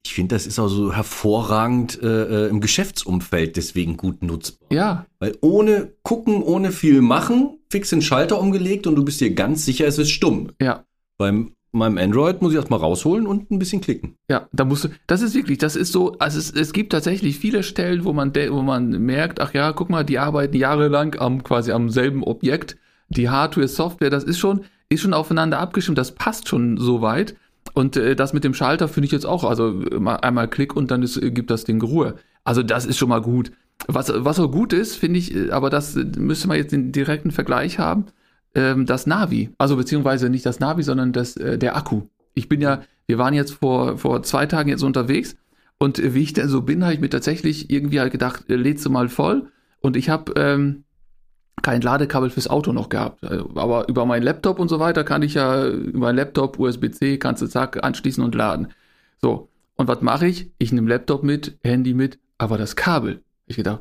Ich 0.05 0.15
finde, 0.15 0.35
das 0.35 0.47
ist 0.47 0.59
auch 0.59 0.69
so 0.69 0.95
hervorragend 0.95 2.03
äh, 2.03 2.47
äh 2.47 2.49
im 2.49 2.61
Geschäftsumfeld 2.61 3.57
deswegen 3.57 3.97
gut 3.97 4.23
nutzbar. 4.23 4.69
Ja. 4.73 5.07
Weil 5.19 5.37
ohne 5.41 5.93
gucken, 6.03 6.43
ohne 6.43 6.73
viel 6.73 7.03
machen, 7.03 7.59
fix 7.71 7.91
den 7.91 8.03
Schalter 8.03 8.41
umgelegt 8.41 8.87
und 8.87 8.97
du 8.97 9.05
bist 9.05 9.21
dir 9.21 9.35
ganz 9.35 9.65
sicher, 9.65 9.87
es 9.87 9.99
ist 9.99 10.11
stumm. 10.11 10.53
Ja. 10.61 10.85
Beim 11.19 11.53
meinem 11.73 11.99
Android 11.99 12.43
muss 12.43 12.53
ich 12.53 12.57
erstmal 12.57 12.81
rausholen 12.81 13.27
und 13.27 13.51
ein 13.51 13.59
bisschen 13.59 13.81
klicken. 13.81 14.17
Ja, 14.29 14.49
da 14.53 14.65
musst 14.65 14.85
du, 14.85 14.89
das 15.07 15.23
ist 15.23 15.35
wirklich, 15.35 15.59
das 15.59 15.77
ist 15.77 15.93
so, 15.93 16.17
also 16.19 16.39
es, 16.39 16.51
es 16.51 16.73
gibt 16.73 16.93
tatsächlich 16.93 17.39
viele 17.39 17.63
Stellen, 17.63 18.05
wo 18.05 18.13
man, 18.13 18.35
wo 18.35 18.63
man 18.63 18.91
merkt, 18.91 19.41
ach 19.41 19.55
ja, 19.55 19.73
guck 19.73 19.91
mal, 19.91 20.05
die 20.05 20.19
arbeiten 20.19 20.57
jahrelang 20.57 21.17
am, 21.19 21.45
quasi 21.45 21.73
am 21.73 21.91
selben 21.91 22.25
Objekt. 22.25 22.77
Die 23.09 23.29
Hardware, 23.29 23.69
Software, 23.69 24.11
das 24.11 24.25
ist 24.25 24.39
schon, 24.39 24.65
ist 24.89 25.01
schon 25.01 25.15
aufeinander 25.15 25.59
abgestimmt, 25.59 25.99
das 25.99 26.15
passt 26.15 26.49
schon 26.49 26.77
so 26.77 27.03
weit. 27.03 27.37
Und 27.75 27.97
äh, 27.97 28.17
das 28.17 28.33
mit 28.33 28.45
dem 28.45 28.55
Schalter 28.55 28.89
finde 28.89 29.07
ich 29.07 29.13
jetzt 29.13 29.27
auch, 29.27 29.45
also 29.45 29.83
einmal 30.05 30.49
Klick 30.49 30.75
und 30.75 30.91
dann 30.91 31.03
ist, 31.03 31.17
äh, 31.17 31.31
gibt 31.31 31.51
das 31.51 31.65
Ding 31.65 31.83
Ruhe. 31.83 32.17
Also 32.45 32.63
das 32.63 32.87
ist 32.87 32.99
schon 32.99 33.09
mal 33.09 33.23
gut. 33.23 33.53
Was, 33.87 34.13
was 34.15 34.39
auch 34.39 34.51
gut 34.51 34.73
ist, 34.73 34.97
finde 34.97 35.19
ich, 35.19 35.35
äh, 35.35 35.51
aber 35.51 35.71
das 35.71 35.97
äh, 35.97 36.05
müsste 36.19 36.49
man 36.49 36.57
jetzt 36.57 36.73
den 36.73 36.93
direkten 36.93 37.31
Vergleich 37.31 37.79
haben 37.79 38.07
ähm, 38.55 38.87
das 38.87 39.07
Navi. 39.07 39.51
Also 39.59 39.77
beziehungsweise 39.77 40.29
nicht 40.29 40.47
das 40.47 40.61
Navi, 40.61 40.83
sondern 40.83 41.13
das, 41.13 41.37
äh, 41.37 41.59
der 41.59 41.77
Akku. 41.77 42.03
Ich 42.35 42.49
bin 42.49 42.61
ja, 42.61 42.83
wir 43.07 43.19
waren 43.19 43.35
jetzt 43.35 43.53
vor, 43.53 43.99
vor 43.99 44.23
zwei 44.23 44.47
Tagen 44.47 44.69
jetzt 44.69 44.83
unterwegs 44.83 45.37
und 45.79 45.99
äh, 45.99 46.15
wie 46.15 46.23
ich 46.23 46.33
denn 46.33 46.49
so 46.49 46.63
bin, 46.63 46.85
habe 46.85 46.95
ich 46.95 47.01
mir 47.01 47.11
tatsächlich 47.11 47.71
irgendwie 47.71 48.01
halt 48.01 48.13
gedacht, 48.13 48.45
äh, 48.49 48.57
lädst 48.57 48.85
du 48.85 48.91
mal 48.91 49.09
voll. 49.09 49.51
Und 49.81 49.97
ich 49.97 50.11
habe 50.11 50.33
ähm, 50.37 50.85
kein 51.63 51.81
Ladekabel 51.81 52.31
fürs 52.31 52.49
Auto 52.49 52.73
noch 52.73 52.89
gehabt. 52.89 53.23
Äh, 53.23 53.43
aber 53.55 53.89
über 53.89 54.07
meinen 54.07 54.23
Laptop 54.23 54.59
und 54.59 54.69
so 54.69 54.81
weiter 54.81 55.05
kann 55.05 55.23
ich 55.23 55.35
ja 55.35 55.67
über 55.67 55.99
meinen 55.99 56.17
Laptop, 56.17 56.59
USB-C, 56.59 57.19
kannst 57.19 57.43
du 57.43 57.47
zack 57.47 57.83
anschließen 57.83 58.23
und 58.25 58.35
laden. 58.35 58.69
So. 59.21 59.49
Und 59.77 59.89
was 59.89 60.03
mache 60.03 60.27
ich? 60.27 60.51
Ich 60.59 60.73
nehme 60.73 60.91
Laptop 60.91 61.23
mit, 61.23 61.57
Handy 61.63 61.95
mit, 61.95 62.19
aber 62.39 62.59
das 62.59 62.77
Kabel 62.77 63.23
ich 63.51 63.57
gedacht, 63.57 63.81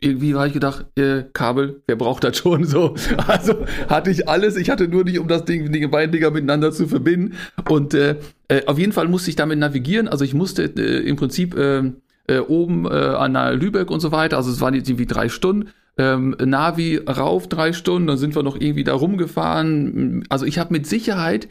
irgendwie 0.00 0.34
habe 0.34 0.46
ich 0.46 0.52
gedacht, 0.52 0.86
äh, 0.96 1.24
Kabel, 1.32 1.82
wer 1.86 1.96
braucht 1.96 2.22
das 2.24 2.36
schon 2.36 2.64
so? 2.64 2.94
Also 3.26 3.66
hatte 3.88 4.10
ich 4.10 4.28
alles, 4.28 4.56
ich 4.56 4.70
hatte 4.70 4.88
nur 4.88 5.04
nicht, 5.04 5.18
um 5.18 5.28
das 5.28 5.44
Ding, 5.44 5.72
die 5.72 5.86
beiden 5.86 6.12
Dinger 6.12 6.30
miteinander 6.30 6.70
zu 6.70 6.86
verbinden. 6.86 7.34
Und 7.68 7.94
äh, 7.94 8.16
äh, 8.46 8.64
auf 8.66 8.78
jeden 8.78 8.92
Fall 8.92 9.08
musste 9.08 9.30
ich 9.30 9.36
damit 9.36 9.58
navigieren. 9.58 10.08
Also 10.08 10.24
ich 10.24 10.34
musste 10.34 10.64
äh, 10.64 11.00
im 11.06 11.16
Prinzip 11.16 11.56
äh, 11.56 11.90
äh, 12.28 12.38
oben 12.38 12.86
an 12.86 13.58
Lübeck 13.58 13.90
und 13.90 14.00
so 14.00 14.12
weiter, 14.12 14.36
also 14.36 14.50
es 14.50 14.60
waren 14.60 14.74
jetzt 14.74 14.88
irgendwie 14.88 15.06
drei 15.06 15.28
Stunden. 15.28 15.70
Ähm, 15.98 16.36
Navi 16.42 16.96
rauf 16.96 17.48
drei 17.48 17.72
Stunden, 17.72 18.06
dann 18.06 18.18
sind 18.18 18.34
wir 18.34 18.42
noch 18.42 18.56
irgendwie 18.60 18.84
da 18.84 18.94
rumgefahren. 18.94 20.24
Also 20.28 20.46
ich 20.46 20.58
habe 20.58 20.72
mit 20.72 20.86
Sicherheit 20.86 21.48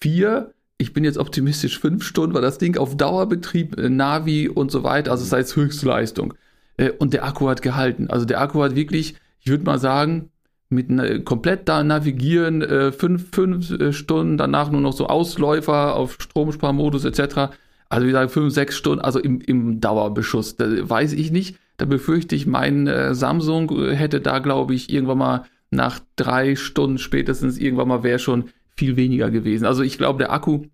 vier 0.00 0.54
ich 0.78 0.92
bin 0.92 1.04
jetzt 1.04 1.18
optimistisch 1.18 1.78
fünf 1.78 2.04
Stunden, 2.04 2.34
weil 2.34 2.42
das 2.42 2.58
Ding 2.58 2.76
auf 2.76 2.96
Dauerbetrieb, 2.96 3.78
äh, 3.78 3.88
Navi 3.88 4.48
und 4.48 4.70
so 4.70 4.82
weiter, 4.82 5.12
also 5.12 5.36
es 5.36 5.56
Höchstleistung. 5.56 6.34
Äh, 6.76 6.90
und 6.90 7.12
der 7.12 7.24
Akku 7.24 7.48
hat 7.48 7.62
gehalten. 7.62 8.08
Also 8.10 8.26
der 8.26 8.40
Akku 8.40 8.62
hat 8.62 8.74
wirklich, 8.74 9.14
ich 9.40 9.48
würde 9.48 9.64
mal 9.64 9.78
sagen, 9.78 10.30
mit 10.68 10.90
ne, 10.90 11.20
komplett 11.20 11.68
da 11.68 11.84
navigieren, 11.84 12.62
äh, 12.62 12.90
fünf, 12.90 13.30
fünf 13.32 13.70
äh, 13.70 13.92
Stunden, 13.92 14.36
danach 14.36 14.70
nur 14.70 14.80
noch 14.80 14.92
so 14.92 15.06
Ausläufer 15.06 15.94
auf 15.94 16.16
Stromsparmodus 16.18 17.04
etc. 17.04 17.54
Also 17.88 18.06
wie 18.06 18.10
gesagt, 18.10 18.32
fünf, 18.32 18.52
sechs 18.52 18.76
Stunden, 18.76 19.04
also 19.04 19.20
im, 19.20 19.40
im 19.40 19.80
Dauerbeschuss. 19.80 20.56
Da 20.56 20.66
weiß 20.66 21.12
ich 21.12 21.30
nicht. 21.30 21.56
Da 21.76 21.86
befürchte 21.86 22.36
ich, 22.36 22.46
mein 22.46 22.86
äh, 22.86 23.14
Samsung 23.14 23.70
hätte 23.92 24.20
da, 24.20 24.38
glaube 24.38 24.74
ich, 24.74 24.90
irgendwann 24.90 25.18
mal 25.18 25.44
nach 25.70 26.00
drei 26.16 26.56
Stunden 26.56 26.98
spätestens 26.98 27.58
irgendwann 27.58 27.88
mal 27.88 28.02
wäre 28.02 28.18
schon 28.18 28.50
viel 28.76 28.96
weniger 28.96 29.30
gewesen. 29.30 29.66
Also 29.66 29.82
ich 29.82 29.98
glaube, 29.98 30.18
der 30.18 30.32
Akku 30.32 30.66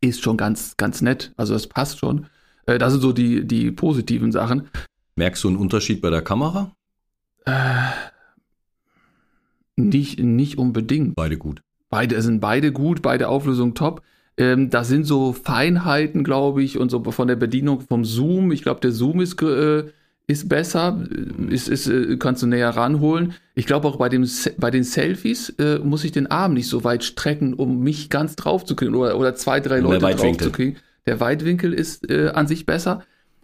ist 0.00 0.22
schon 0.22 0.36
ganz, 0.36 0.76
ganz 0.76 1.02
nett. 1.02 1.32
Also 1.36 1.54
das 1.54 1.66
passt 1.66 1.98
schon. 1.98 2.26
Äh, 2.66 2.78
das 2.78 2.92
sind 2.92 3.02
so 3.02 3.12
die, 3.12 3.46
die 3.46 3.70
positiven 3.70 4.32
Sachen. 4.32 4.68
Merkst 5.16 5.42
du 5.44 5.48
einen 5.48 5.56
Unterschied 5.56 6.00
bei 6.00 6.10
der 6.10 6.22
Kamera? 6.22 6.72
Äh, 7.44 7.90
nicht, 9.76 10.20
nicht 10.20 10.58
unbedingt. 10.58 11.14
Beide 11.14 11.36
gut. 11.36 11.62
Beide 11.90 12.20
sind 12.22 12.40
beide 12.40 12.72
gut, 12.72 13.02
beide 13.02 13.28
Auflösungen 13.28 13.74
top. 13.74 14.02
Ähm, 14.38 14.70
da 14.70 14.82
sind 14.82 15.04
so 15.04 15.32
Feinheiten, 15.32 16.24
glaube 16.24 16.62
ich, 16.62 16.78
und 16.78 16.90
so 16.90 17.02
von 17.02 17.28
der 17.28 17.36
Bedienung 17.36 17.80
vom 17.80 18.04
Zoom. 18.04 18.50
Ich 18.50 18.62
glaube, 18.62 18.80
der 18.80 18.92
Zoom 18.92 19.20
ist, 19.20 19.40
äh, 19.42 19.90
ist 20.26 20.48
besser, 20.48 21.02
ist, 21.50 21.68
ist, 21.68 21.88
äh, 21.88 22.16
kannst 22.16 22.42
du 22.42 22.46
näher 22.46 22.70
ranholen. 22.70 23.34
Ich 23.54 23.66
glaube 23.66 23.88
auch 23.88 23.96
bei, 23.96 24.08
dem, 24.08 24.28
bei 24.58 24.70
den 24.70 24.84
Selfies 24.84 25.50
äh, 25.58 25.78
muss 25.78 26.04
ich 26.04 26.12
den 26.12 26.28
Arm 26.28 26.54
nicht 26.54 26.68
so 26.68 26.84
weit 26.84 27.04
strecken, 27.04 27.54
um 27.54 27.80
mich 27.80 28.08
ganz 28.08 28.36
drauf 28.36 28.64
zu 28.64 28.76
kriegen 28.76 28.94
oder, 28.94 29.18
oder 29.18 29.34
zwei, 29.34 29.60
drei 29.60 29.80
Leute 29.80 30.14
drauf 30.14 30.36
zu 30.38 30.50
kriegen. 30.50 30.76
Der 31.06 31.20
Weitwinkel 31.20 31.72
ist 31.72 32.08
äh, 32.08 32.30
an 32.34 32.46
sich 32.46 32.66
besser. 32.66 33.02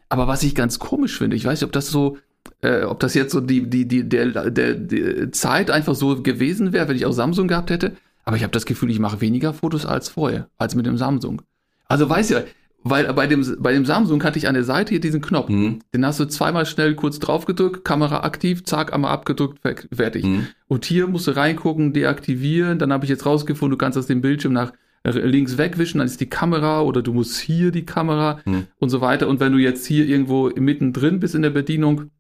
Aber 0.09 0.27
was 0.27 0.43
ich 0.43 0.55
ganz 0.55 0.79
komisch 0.79 1.19
finde, 1.19 1.37
ich 1.37 1.45
weiß 1.45 1.61
nicht, 1.61 1.67
ob 1.67 1.73
das 1.73 1.91
so, 1.91 2.17
äh, 2.63 2.83
ob 2.83 3.01
das 3.01 3.15
jetzt 3.15 3.33
so 3.33 3.41
die, 3.41 3.69
die, 3.69 3.87
die, 3.87 4.09
der, 4.09 4.51
der, 4.51 4.75
die 4.75 5.31
Zeit 5.33 5.71
einfach 5.71 5.95
so 5.95 6.23
gewesen 6.23 6.73
wäre, 6.73 6.89
wenn 6.89 6.97
ich 6.97 7.05
auch 7.05 7.13
Samsung 7.13 7.49
gehabt 7.49 7.71
hätte. 7.71 7.97
Aber 8.25 8.37
ich 8.37 8.43
habe 8.43 8.53
das 8.53 8.67
Gefühl, 8.67 8.91
ich 8.91 8.99
mache 8.99 9.21
weniger 9.21 9.53
Fotos 9.53 9.85
als 9.85 10.09
vorher, 10.09 10.49
als 10.57 10.75
mit 10.75 10.87
dem 10.87 10.97
Samsung. 10.97 11.43
Also 11.87 12.09
weiß 12.09 12.31
ja, 12.31 12.43
weil 12.85 13.13
bei 13.13 13.27
dem, 13.27 13.45
bei 13.59 13.73
dem 13.73 13.85
Samsung 13.85 14.23
hatte 14.23 14.39
ich 14.39 14.49
an 14.49 14.55
der 14.55 14.65
Seite 14.65 14.91
hier 14.91 15.01
diesen 15.01 15.21
Knopf. 15.21 15.49
Mhm. 15.49 15.81
Den 15.93 16.07
hast 16.07 16.21
du 16.21 16.27
zweimal 16.27 16.65
schnell 16.67 16.95
kurz 16.95 17.19
drauf 17.19 17.45
gedrückt, 17.45 17.85
Kamera 17.85 18.21
aktiv, 18.21 18.65
zack, 18.65 18.93
einmal 18.93 19.11
abgedrückt, 19.11 19.59
fertig. 19.93 20.25
Mhm. 20.25 20.47
Und 20.69 20.85
hier 20.85 21.07
musst 21.07 21.27
du 21.27 21.37
reingucken, 21.37 21.93
deaktivieren. 21.93 22.79
Dann 22.79 22.93
habe 22.93 23.05
ich 23.05 23.11
jetzt 23.11 23.27
rausgefunden, 23.27 23.79
du 23.79 23.83
kannst 23.83 23.99
aus 23.99 24.07
dem 24.07 24.21
Bildschirm 24.21 24.53
nach 24.53 24.73
links 25.05 25.59
wegwischen, 25.59 25.99
dann 25.99 26.07
ist 26.07 26.21
die 26.21 26.29
Kamera 26.29 26.83
oder 26.83 27.03
du 27.03 27.13
musst 27.13 27.39
hier 27.39 27.71
die 27.71 27.87
Kamera 27.87 28.41
mhm. 28.45 28.67
und 28.79 28.91
so 28.91 29.01
weiter. 29.01 29.29
Und 29.29 29.41
wenn 29.41 29.53
du 29.53 29.59
jetzt 29.59 29.87
hier 29.87 30.07
irgendwo 30.07 30.51
mittendrin 30.51 31.21
bist 31.21 31.35
in 31.35 31.43
der 31.43 31.51
Bedienung, 31.51 32.11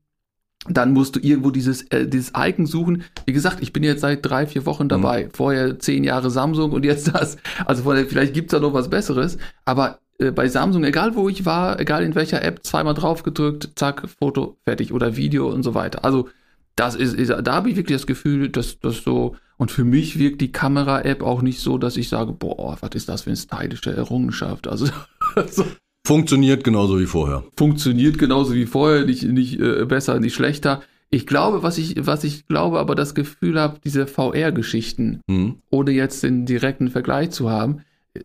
dann 0.68 0.92
musst 0.92 1.16
du 1.16 1.20
irgendwo 1.20 1.50
dieses, 1.50 1.82
äh, 1.90 2.06
dieses 2.06 2.32
Icon 2.36 2.66
suchen. 2.66 3.04
Wie 3.26 3.32
gesagt, 3.32 3.62
ich 3.62 3.72
bin 3.72 3.82
jetzt 3.84 4.00
seit 4.00 4.24
drei, 4.28 4.46
vier 4.46 4.66
Wochen 4.66 4.88
dabei. 4.88 5.26
Mhm. 5.26 5.30
Vorher 5.32 5.78
zehn 5.78 6.04
Jahre 6.04 6.30
Samsung 6.30 6.72
und 6.72 6.84
jetzt 6.84 7.14
das. 7.14 7.36
Also 7.64 7.84
vorher, 7.84 8.06
vielleicht 8.06 8.34
gibt's 8.34 8.52
da 8.52 8.60
noch 8.60 8.72
was 8.72 8.90
Besseres. 8.90 9.38
Aber 9.64 10.00
äh, 10.18 10.30
bei 10.30 10.48
Samsung, 10.48 10.84
egal 10.84 11.14
wo 11.14 11.28
ich 11.28 11.46
war, 11.46 11.80
egal 11.80 12.02
in 12.02 12.14
welcher 12.14 12.42
App, 12.42 12.64
zweimal 12.64 12.94
drauf 12.94 13.22
gedrückt, 13.22 13.70
zack, 13.76 14.08
Foto, 14.18 14.56
fertig 14.64 14.92
oder 14.92 15.16
Video 15.16 15.48
und 15.48 15.62
so 15.62 15.74
weiter. 15.74 16.04
Also 16.04 16.28
das 16.76 16.94
ist, 16.94 17.14
ist 17.14 17.30
da 17.30 17.54
habe 17.54 17.70
ich 17.70 17.76
wirklich 17.76 17.98
das 17.98 18.06
Gefühl, 18.06 18.48
dass 18.48 18.78
das 18.80 19.02
so 19.02 19.36
und 19.56 19.72
für 19.72 19.84
mich 19.84 20.18
wirkt 20.18 20.40
die 20.40 20.52
Kamera-App 20.52 21.22
auch 21.22 21.42
nicht 21.42 21.58
so, 21.58 21.78
dass 21.78 21.96
ich 21.96 22.08
sage, 22.08 22.32
boah, 22.32 22.78
was 22.80 22.90
ist 22.94 23.08
das 23.08 23.22
für 23.22 23.30
eine 23.30 23.36
stylische 23.36 23.94
Errungenschaft? 23.94 24.68
Also 24.68 24.86
so. 25.50 25.64
funktioniert 26.06 26.62
genauso 26.62 26.98
wie 27.00 27.06
vorher. 27.06 27.42
Funktioniert 27.56 28.18
genauso 28.18 28.54
wie 28.54 28.66
vorher, 28.66 29.04
nicht 29.04 29.24
nicht 29.24 29.60
äh, 29.60 29.84
besser, 29.84 30.20
nicht 30.20 30.34
schlechter. 30.34 30.82
Ich 31.10 31.26
glaube, 31.26 31.62
was 31.62 31.78
ich, 31.78 31.94
was 32.06 32.22
ich 32.22 32.46
glaube, 32.46 32.78
aber 32.78 32.94
das 32.94 33.14
Gefühl 33.14 33.58
habe, 33.58 33.80
diese 33.82 34.06
VR-Geschichten, 34.06 35.20
mhm. 35.26 35.56
ohne 35.70 35.90
jetzt 35.90 36.22
den 36.22 36.46
direkten 36.46 36.88
Vergleich 36.88 37.30
zu 37.30 37.50
haben, 37.50 37.80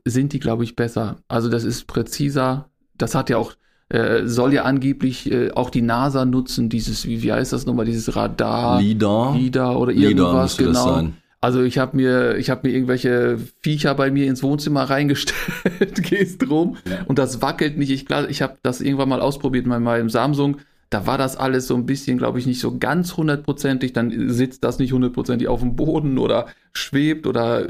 sind 0.05 0.33
die, 0.33 0.39
glaube 0.39 0.63
ich, 0.63 0.75
besser. 0.75 1.17
Also 1.27 1.49
das 1.49 1.63
ist 1.63 1.87
präziser. 1.87 2.69
Das 2.97 3.15
hat 3.15 3.29
ja 3.29 3.37
auch, 3.37 3.53
äh, 3.89 4.25
soll 4.25 4.53
ja 4.53 4.63
angeblich 4.63 5.31
äh, 5.31 5.51
auch 5.51 5.69
die 5.69 5.81
NASA 5.81 6.25
nutzen, 6.25 6.69
dieses, 6.69 7.07
wie, 7.07 7.23
wie 7.23 7.31
heißt 7.31 7.53
das 7.53 7.65
nochmal, 7.65 7.85
dieses 7.85 8.15
Radar. 8.15 8.81
LIDAR. 8.81 9.35
LIDAR 9.35 9.79
oder 9.79 9.91
irgendwas, 9.91 10.57
LIDAR 10.57 10.73
genau. 10.73 10.85
Das 10.85 10.95
sein. 10.95 11.17
Also 11.43 11.61
ich 11.61 11.77
habe 11.77 11.97
mir, 11.97 12.37
ich 12.37 12.49
habe 12.49 12.65
mir 12.65 12.73
irgendwelche 12.73 13.37
Viecher 13.59 13.93
bei 13.95 14.09
mir 14.11 14.27
ins 14.27 14.43
Wohnzimmer 14.43 14.83
reingestellt, 14.89 16.01
gehst 16.01 16.49
rum 16.49 16.77
ja. 16.89 17.03
und 17.05 17.19
das 17.19 17.41
wackelt 17.41 17.77
nicht. 17.77 17.89
Ich 17.89 18.05
glaube, 18.05 18.29
ich 18.29 18.41
habe 18.41 18.55
das 18.63 18.79
irgendwann 18.79 19.09
mal 19.09 19.19
ausprobiert 19.19 19.67
bei 19.67 19.77
meinem 19.77 20.09
Samsung. 20.09 20.59
Da 20.89 21.05
war 21.05 21.17
das 21.17 21.35
alles 21.35 21.67
so 21.67 21.75
ein 21.75 21.85
bisschen, 21.85 22.17
glaube 22.17 22.39
ich, 22.39 22.45
nicht 22.45 22.61
so 22.61 22.77
ganz 22.77 23.17
hundertprozentig. 23.17 23.91
Dann 23.91 24.29
sitzt 24.29 24.63
das 24.63 24.79
nicht 24.79 24.93
hundertprozentig 24.93 25.49
auf 25.49 25.59
dem 25.59 25.75
Boden 25.75 26.17
oder 26.17 26.45
schwebt 26.71 27.27
oder 27.27 27.67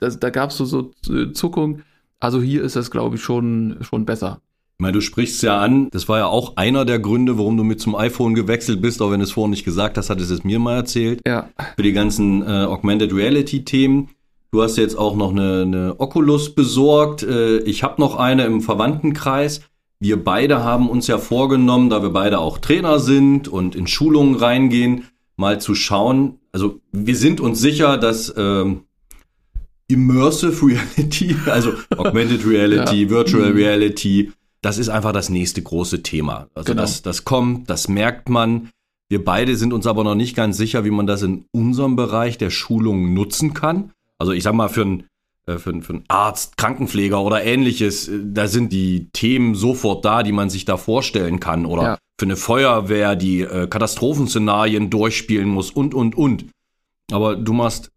das, 0.00 0.18
da 0.18 0.30
gab 0.30 0.50
es 0.50 0.56
so, 0.56 0.64
so 0.64 0.92
Zuckung. 1.32 1.82
Also 2.18 2.42
hier 2.42 2.62
ist 2.62 2.76
das, 2.76 2.90
glaube 2.90 3.16
ich, 3.16 3.22
schon, 3.22 3.78
schon 3.80 4.04
besser. 4.04 4.40
Ich 4.78 4.82
meine, 4.82 4.94
du 4.94 5.00
sprichst 5.02 5.42
ja 5.42 5.60
an, 5.60 5.90
das 5.90 6.08
war 6.08 6.18
ja 6.18 6.26
auch 6.26 6.56
einer 6.56 6.86
der 6.86 6.98
Gründe, 6.98 7.36
warum 7.36 7.56
du 7.56 7.64
mit 7.64 7.80
zum 7.80 7.94
iPhone 7.94 8.34
gewechselt 8.34 8.80
bist, 8.80 9.02
auch 9.02 9.10
wenn 9.10 9.20
du 9.20 9.24
es 9.24 9.32
vorhin 9.32 9.50
nicht 9.50 9.64
gesagt 9.64 9.98
hast, 9.98 10.08
hattest 10.08 10.30
es 10.30 10.42
mir 10.42 10.58
mal 10.58 10.76
erzählt. 10.76 11.20
Ja. 11.26 11.50
Für 11.76 11.82
die 11.82 11.92
ganzen 11.92 12.42
äh, 12.42 12.64
Augmented 12.64 13.12
Reality 13.14 13.64
Themen. 13.64 14.08
Du 14.52 14.62
hast 14.62 14.78
jetzt 14.78 14.96
auch 14.96 15.16
noch 15.16 15.32
eine, 15.32 15.62
eine 15.62 15.94
Oculus 15.98 16.54
besorgt. 16.54 17.22
Äh, 17.22 17.58
ich 17.58 17.82
habe 17.82 18.00
noch 18.00 18.16
eine 18.16 18.46
im 18.46 18.62
Verwandtenkreis. 18.62 19.60
Wir 19.98 20.24
beide 20.24 20.64
haben 20.64 20.88
uns 20.88 21.06
ja 21.08 21.18
vorgenommen, 21.18 21.90
da 21.90 22.02
wir 22.02 22.10
beide 22.10 22.38
auch 22.38 22.56
Trainer 22.56 23.00
sind 23.00 23.48
und 23.48 23.76
in 23.76 23.86
Schulungen 23.86 24.34
reingehen, 24.34 25.04
mal 25.36 25.60
zu 25.60 25.74
schauen. 25.74 26.38
Also 26.52 26.80
wir 26.90 27.16
sind 27.16 27.40
uns 27.40 27.60
sicher, 27.60 27.98
dass 27.98 28.32
ähm, 28.34 28.84
Immersive 29.90 30.66
Reality, 30.66 31.36
also 31.46 31.74
Augmented 31.96 32.46
Reality, 32.46 33.04
ja. 33.04 33.10
Virtual 33.10 33.50
mhm. 33.50 33.56
Reality, 33.56 34.32
das 34.62 34.78
ist 34.78 34.88
einfach 34.88 35.12
das 35.12 35.28
nächste 35.28 35.62
große 35.62 36.02
Thema. 36.02 36.48
Also 36.54 36.72
genau. 36.72 36.82
das, 36.82 37.02
das 37.02 37.24
kommt, 37.24 37.70
das 37.70 37.88
merkt 37.88 38.28
man. 38.28 38.70
Wir 39.08 39.24
beide 39.24 39.56
sind 39.56 39.72
uns 39.72 39.86
aber 39.86 40.04
noch 40.04 40.14
nicht 40.14 40.36
ganz 40.36 40.56
sicher, 40.56 40.84
wie 40.84 40.90
man 40.90 41.06
das 41.06 41.22
in 41.22 41.46
unserem 41.50 41.96
Bereich 41.96 42.38
der 42.38 42.50
Schulung 42.50 43.12
nutzen 43.14 43.54
kann. 43.54 43.92
Also 44.18 44.32
ich 44.32 44.42
sag 44.42 44.54
mal, 44.54 44.68
für 44.68 44.82
einen 44.82 45.04
äh, 45.50 45.58
für, 45.58 45.80
für 45.82 45.94
einen 45.94 46.04
Arzt, 46.08 46.56
Krankenpfleger 46.56 47.20
oder 47.20 47.42
ähnliches, 47.42 48.08
äh, 48.08 48.20
da 48.22 48.46
sind 48.46 48.72
die 48.72 49.08
Themen 49.12 49.54
sofort 49.54 50.04
da, 50.04 50.22
die 50.22 50.32
man 50.32 50.50
sich 50.50 50.64
da 50.64 50.76
vorstellen 50.76 51.40
kann. 51.40 51.66
Oder 51.66 51.82
ja. 51.82 51.98
für 52.18 52.26
eine 52.26 52.36
Feuerwehr, 52.36 53.16
die 53.16 53.40
äh, 53.40 53.66
Katastrophenszenarien 53.66 54.90
durchspielen 54.90 55.48
muss 55.48 55.70
und, 55.70 55.94
und, 55.94 56.16
und. 56.16 56.46
Aber 57.10 57.36
du 57.36 57.52
machst 57.52 57.90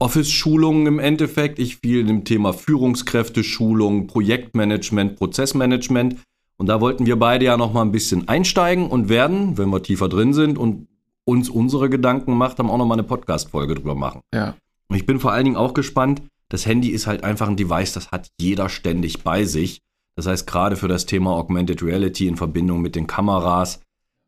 Office-Schulungen 0.00 0.86
im 0.86 0.98
Endeffekt. 0.98 1.58
Ich 1.58 1.76
fiel 1.76 2.04
dem 2.04 2.24
Thema 2.24 2.52
Führungskräfte-Schulung, 2.52 4.06
Projektmanagement, 4.06 5.16
Prozessmanagement. 5.16 6.16
Und 6.56 6.66
da 6.66 6.80
wollten 6.80 7.06
wir 7.06 7.16
beide 7.18 7.44
ja 7.44 7.56
noch 7.56 7.72
mal 7.72 7.82
ein 7.82 7.92
bisschen 7.92 8.28
einsteigen 8.28 8.88
und 8.88 9.08
werden, 9.08 9.58
wenn 9.58 9.70
wir 9.70 9.82
tiefer 9.82 10.08
drin 10.08 10.32
sind 10.32 10.58
und 10.58 10.88
uns 11.24 11.50
unsere 11.50 11.90
Gedanken 11.90 12.34
macht, 12.34 12.58
dann 12.58 12.70
auch 12.70 12.78
noch 12.78 12.86
mal 12.86 12.94
eine 12.94 13.02
Podcast-Folge 13.02 13.74
drüber 13.74 13.94
machen. 13.94 14.20
Ja. 14.32 14.54
Und 14.88 14.96
ich 14.96 15.04
bin 15.04 15.20
vor 15.20 15.32
allen 15.32 15.44
Dingen 15.44 15.56
auch 15.56 15.74
gespannt. 15.74 16.22
Das 16.48 16.64
Handy 16.64 16.88
ist 16.88 17.06
halt 17.06 17.24
einfach 17.24 17.48
ein 17.48 17.56
Device, 17.56 17.92
das 17.92 18.10
hat 18.10 18.28
jeder 18.40 18.68
ständig 18.68 19.22
bei 19.22 19.44
sich. 19.44 19.80
Das 20.16 20.26
heißt, 20.26 20.46
gerade 20.46 20.76
für 20.76 20.88
das 20.88 21.06
Thema 21.06 21.32
Augmented 21.32 21.82
Reality 21.82 22.26
in 22.26 22.36
Verbindung 22.36 22.80
mit 22.80 22.96
den 22.96 23.06
Kameras, 23.06 23.80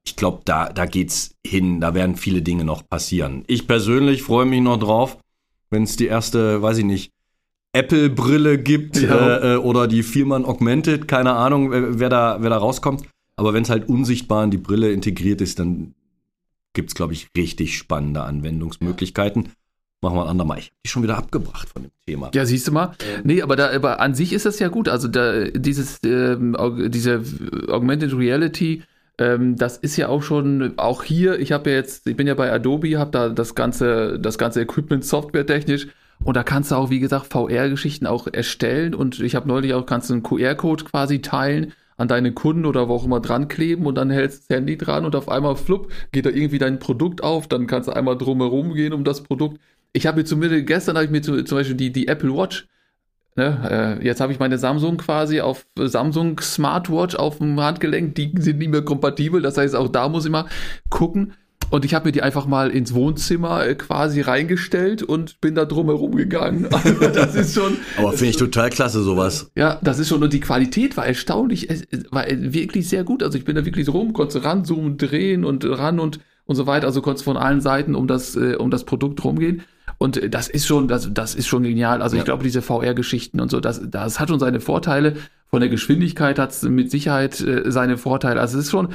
ich 0.04 0.16
glaube, 0.16 0.42
da, 0.44 0.68
da 0.68 0.86
geht's 0.86 1.34
hin. 1.46 1.80
Da 1.80 1.94
werden 1.94 2.16
viele 2.16 2.42
Dinge 2.42 2.64
noch 2.64 2.86
passieren. 2.88 3.44
Ich 3.46 3.66
persönlich 3.66 4.22
freue 4.22 4.46
mich 4.46 4.60
noch 4.60 4.78
drauf 4.78 5.18
wenn 5.70 5.84
es 5.84 5.96
die 5.96 6.06
erste, 6.06 6.62
weiß 6.62 6.78
ich 6.78 6.84
nicht, 6.84 7.12
Apple-Brille 7.72 8.58
gibt 8.58 9.00
ja. 9.00 9.36
äh, 9.36 9.54
äh 9.54 9.56
oder 9.56 9.86
die 9.86 10.02
Vielmann 10.02 10.44
Augmented, 10.44 11.06
keine 11.06 11.32
Ahnung, 11.32 11.70
wer 11.72 12.08
da, 12.08 12.38
wer 12.40 12.50
da 12.50 12.56
rauskommt. 12.56 13.04
Aber 13.36 13.54
wenn 13.54 13.62
es 13.62 13.70
halt 13.70 13.88
unsichtbar 13.88 14.44
in 14.44 14.50
die 14.50 14.58
Brille 14.58 14.92
integriert 14.92 15.40
ist, 15.40 15.58
dann 15.58 15.94
gibt 16.74 16.90
es, 16.90 16.94
glaube 16.94 17.12
ich, 17.12 17.28
richtig 17.36 17.76
spannende 17.76 18.22
Anwendungsmöglichkeiten. 18.22 19.50
Machen 20.02 20.16
wir 20.16 20.24
ein 20.24 20.30
andermal. 20.30 20.58
Ich 20.58 20.64
habe 20.64 20.76
die 20.84 20.88
schon 20.88 21.02
wieder 21.02 21.18
abgebracht 21.18 21.68
von 21.68 21.82
dem 21.82 21.90
Thema. 22.06 22.30
Ja, 22.34 22.46
siehst 22.46 22.66
du 22.66 22.72
mal. 22.72 22.96
Ähm. 23.00 23.20
Nee, 23.24 23.42
aber 23.42 23.56
da, 23.56 23.70
aber 23.70 24.00
an 24.00 24.14
sich 24.14 24.32
ist 24.32 24.46
das 24.46 24.58
ja 24.58 24.68
gut. 24.68 24.88
Also 24.88 25.08
da, 25.08 25.44
dieses, 25.44 25.98
ähm, 26.04 26.56
diese 26.90 27.22
Augmented 27.68 28.14
Reality, 28.16 28.82
ähm, 29.20 29.56
das 29.56 29.76
ist 29.76 29.96
ja 29.96 30.08
auch 30.08 30.22
schon, 30.22 30.74
auch 30.78 31.04
hier, 31.04 31.38
ich 31.38 31.52
habe 31.52 31.70
ja 31.70 31.76
jetzt, 31.76 32.08
ich 32.08 32.16
bin 32.16 32.26
ja 32.26 32.34
bei 32.34 32.50
Adobe, 32.52 32.98
habe 32.98 33.12
da 33.12 33.28
das 33.28 33.54
ganze, 33.54 34.18
das 34.18 34.38
ganze 34.38 34.62
Equipment 34.62 35.04
softwaretechnisch 35.04 35.86
und 36.24 36.36
da 36.36 36.42
kannst 36.42 36.70
du 36.70 36.74
auch, 36.74 36.90
wie 36.90 37.00
gesagt, 37.00 37.26
VR-Geschichten 37.32 38.06
auch 38.06 38.26
erstellen. 38.26 38.94
Und 38.94 39.20
ich 39.20 39.34
habe 39.34 39.48
neulich 39.48 39.74
auch, 39.74 39.86
kannst 39.86 40.10
du 40.10 40.14
einen 40.14 40.22
QR-Code 40.22 40.84
quasi 40.84 41.22
teilen 41.22 41.72
an 41.96 42.08
deine 42.08 42.32
Kunden 42.32 42.66
oder 42.66 42.88
wo 42.88 42.94
auch 42.94 43.04
immer 43.04 43.20
dran 43.20 43.48
kleben. 43.48 43.86
Und 43.86 43.96
dann 43.96 44.10
hältst 44.10 44.50
das 44.50 44.56
Handy 44.56 44.76
dran 44.76 45.04
und 45.04 45.16
auf 45.16 45.28
einmal 45.28 45.56
flupp, 45.56 45.90
geht 46.12 46.26
da 46.26 46.30
irgendwie 46.30 46.58
dein 46.58 46.78
Produkt 46.78 47.22
auf, 47.22 47.48
dann 47.48 47.66
kannst 47.66 47.88
du 47.88 47.92
einmal 47.92 48.18
drumherum 48.18 48.74
gehen 48.74 48.92
um 48.92 49.04
das 49.04 49.22
Produkt. 49.22 49.60
Ich 49.92 50.06
habe 50.06 50.18
mir 50.18 50.24
zumindest, 50.24 50.66
gestern 50.66 50.96
habe 50.96 51.06
ich 51.06 51.10
mir 51.10 51.22
zum 51.22 51.44
Beispiel 51.44 51.76
die, 51.76 51.92
die 51.92 52.08
Apple 52.08 52.34
Watch 52.34 52.68
Ne, 53.37 53.99
äh, 54.00 54.04
jetzt 54.04 54.20
habe 54.20 54.32
ich 54.32 54.40
meine 54.40 54.58
Samsung 54.58 54.96
quasi 54.96 55.40
auf 55.40 55.64
Samsung 55.78 56.40
Smartwatch 56.40 57.14
auf 57.14 57.38
dem 57.38 57.60
Handgelenk, 57.60 58.14
die 58.16 58.34
sind 58.38 58.58
nicht 58.58 58.70
mehr 58.70 58.82
kompatibel, 58.82 59.40
das 59.40 59.56
heißt 59.56 59.76
auch 59.76 59.88
da 59.88 60.08
muss 60.08 60.25
ich 60.25 60.32
mal 60.32 60.46
gucken. 60.88 61.34
Und 61.70 61.84
ich 61.84 61.94
habe 61.94 62.06
mir 62.06 62.12
die 62.12 62.22
einfach 62.22 62.46
mal 62.46 62.70
ins 62.70 62.94
Wohnzimmer 62.94 63.64
äh, 63.64 63.76
quasi 63.76 64.20
reingestellt 64.20 65.04
und 65.04 65.40
bin 65.40 65.54
da 65.54 65.64
drum 65.64 65.87
herum 65.87 66.16
gegangen. 66.16 66.68
Also 66.80 67.08
das 67.08 67.34
ist 67.34 67.54
schon. 67.54 67.76
Aber 67.96 68.12
finde 68.12 68.30
ich 68.30 68.37
total 68.37 68.70
klasse, 68.70 69.02
sowas. 69.02 69.50
Ja, 69.54 69.78
das 69.82 69.99
ist 69.99 70.08
schon. 70.08 70.22
Und 70.22 70.32
die 70.32 70.40
Qualität 70.40 70.96
war 70.96 71.06
erstaunlich, 71.06 71.70
es 71.70 71.87
war 72.10 72.25
wirklich 72.28 72.88
sehr 72.88 73.04
gut. 73.04 73.22
Also 73.22 73.38
ich 73.38 73.44
bin 73.44 73.54
da 73.54 73.64
wirklich 73.64 73.87
so 73.87 73.92
rum, 73.92 74.12
konnte 74.12 74.42
ranzoomen, 74.42 74.96
drehen 74.96 75.44
und 75.44 75.64
ran 75.64 76.00
und, 76.00 76.20
und 76.46 76.56
so 76.56 76.66
weiter. 76.66 76.87
Also 76.87 77.02
konnte 77.02 77.22
von 77.22 77.37
allen 77.37 77.60
Seiten 77.60 77.94
um 77.94 78.06
das, 78.06 78.34
äh, 78.34 78.56
um 78.56 78.70
das 78.70 78.84
Produkt 78.84 79.22
rumgehen. 79.22 79.62
Und 80.02 80.33
das 80.35 80.49
ist 80.49 80.66
schon, 80.66 80.88
das, 80.88 81.12
das 81.12 81.35
ist 81.35 81.47
schon 81.47 81.62
genial. 81.62 82.00
Also 82.00 82.16
ja. 82.16 82.23
ich 82.23 82.25
glaube, 82.25 82.42
diese 82.42 82.62
VR-Geschichten 82.62 83.38
und 83.38 83.50
so, 83.50 83.61
das, 83.61 83.83
das 83.85 84.19
hat 84.19 84.30
schon 84.30 84.40
seine 84.40 84.61
Vorteile. 84.61 85.16
Von 85.50 85.61
der 85.61 85.69
Geschwindigkeit 85.69 86.38
hat 86.38 86.52
es 86.52 86.62
mit 86.62 86.90
Sicherheit 86.90 87.38
äh, 87.42 87.71
seine 87.71 87.99
Vorteile. 87.99 88.40
Also 88.40 88.59
es 88.59 88.64
ist 88.64 88.71
schon, 88.71 88.88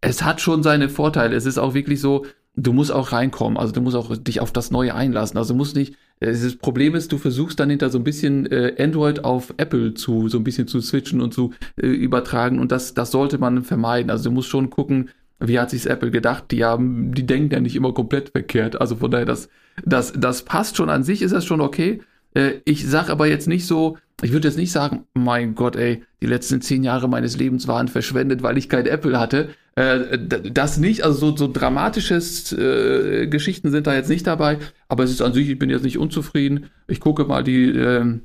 es 0.00 0.22
hat 0.22 0.40
schon 0.40 0.62
seine 0.62 0.88
Vorteile. 0.88 1.36
Es 1.36 1.44
ist 1.44 1.58
auch 1.58 1.74
wirklich 1.74 2.00
so, 2.00 2.24
du 2.56 2.72
musst 2.72 2.90
auch 2.90 3.12
reinkommen. 3.12 3.58
Also 3.58 3.74
du 3.74 3.82
musst 3.82 3.96
auch 3.96 4.16
dich 4.16 4.40
auf 4.40 4.50
das 4.50 4.70
Neue 4.70 4.94
einlassen. 4.94 5.36
Also 5.36 5.52
du 5.52 5.58
musst 5.58 5.76
nicht, 5.76 5.96
das 6.20 6.56
Problem 6.56 6.94
ist, 6.94 7.12
du 7.12 7.18
versuchst 7.18 7.60
dann 7.60 7.68
hinter 7.68 7.90
so 7.90 7.98
ein 7.98 8.04
bisschen 8.04 8.46
äh, 8.46 8.74
Android 8.78 9.22
auf 9.22 9.52
Apple 9.58 9.92
zu, 9.92 10.28
so 10.28 10.38
ein 10.38 10.44
bisschen 10.44 10.66
zu 10.66 10.80
switchen 10.80 11.20
und 11.20 11.34
zu 11.34 11.52
äh, 11.76 11.86
übertragen. 11.86 12.60
Und 12.60 12.72
das, 12.72 12.94
das 12.94 13.10
sollte 13.10 13.36
man 13.36 13.62
vermeiden. 13.62 14.10
Also 14.10 14.30
du 14.30 14.34
musst 14.34 14.48
schon 14.48 14.70
gucken, 14.70 15.10
wie 15.40 15.58
hat 15.58 15.70
sich's 15.70 15.86
Apple 15.86 16.10
gedacht? 16.10 16.44
Die 16.50 16.64
haben, 16.64 17.12
die 17.14 17.26
denken 17.26 17.52
ja 17.52 17.60
nicht 17.60 17.76
immer 17.76 17.92
komplett 17.92 18.30
verkehrt. 18.30 18.80
Also 18.80 18.96
von 18.96 19.10
daher, 19.10 19.26
das, 19.26 19.48
das, 19.84 20.12
das 20.16 20.44
passt 20.44 20.76
schon 20.76 20.90
an 20.90 21.02
sich, 21.02 21.22
ist 21.22 21.32
das 21.32 21.44
schon 21.44 21.60
okay. 21.60 22.02
Äh, 22.34 22.60
ich 22.64 22.86
sag 22.86 23.08
aber 23.10 23.26
jetzt 23.26 23.48
nicht 23.48 23.66
so, 23.66 23.96
ich 24.22 24.32
würde 24.32 24.48
jetzt 24.48 24.58
nicht 24.58 24.72
sagen, 24.72 25.06
mein 25.14 25.54
Gott, 25.54 25.76
ey, 25.76 26.04
die 26.20 26.26
letzten 26.26 26.60
zehn 26.60 26.84
Jahre 26.84 27.08
meines 27.08 27.38
Lebens 27.38 27.66
waren 27.66 27.88
verschwendet, 27.88 28.42
weil 28.42 28.58
ich 28.58 28.68
kein 28.68 28.86
Apple 28.86 29.18
hatte. 29.18 29.50
Äh, 29.76 30.18
das 30.18 30.76
nicht, 30.76 31.04
also 31.04 31.30
so, 31.30 31.36
so 31.36 31.50
dramatisches 31.50 32.52
äh, 32.52 33.26
Geschichten 33.28 33.70
sind 33.70 33.86
da 33.86 33.94
jetzt 33.94 34.10
nicht 34.10 34.26
dabei, 34.26 34.58
aber 34.88 35.04
es 35.04 35.10
ist 35.10 35.22
an 35.22 35.32
sich, 35.32 35.48
ich 35.48 35.58
bin 35.58 35.70
jetzt 35.70 35.84
nicht 35.84 35.98
unzufrieden. 35.98 36.66
Ich 36.86 37.00
gucke 37.00 37.24
mal 37.24 37.42
die, 37.42 37.70
äh, 37.70 38.20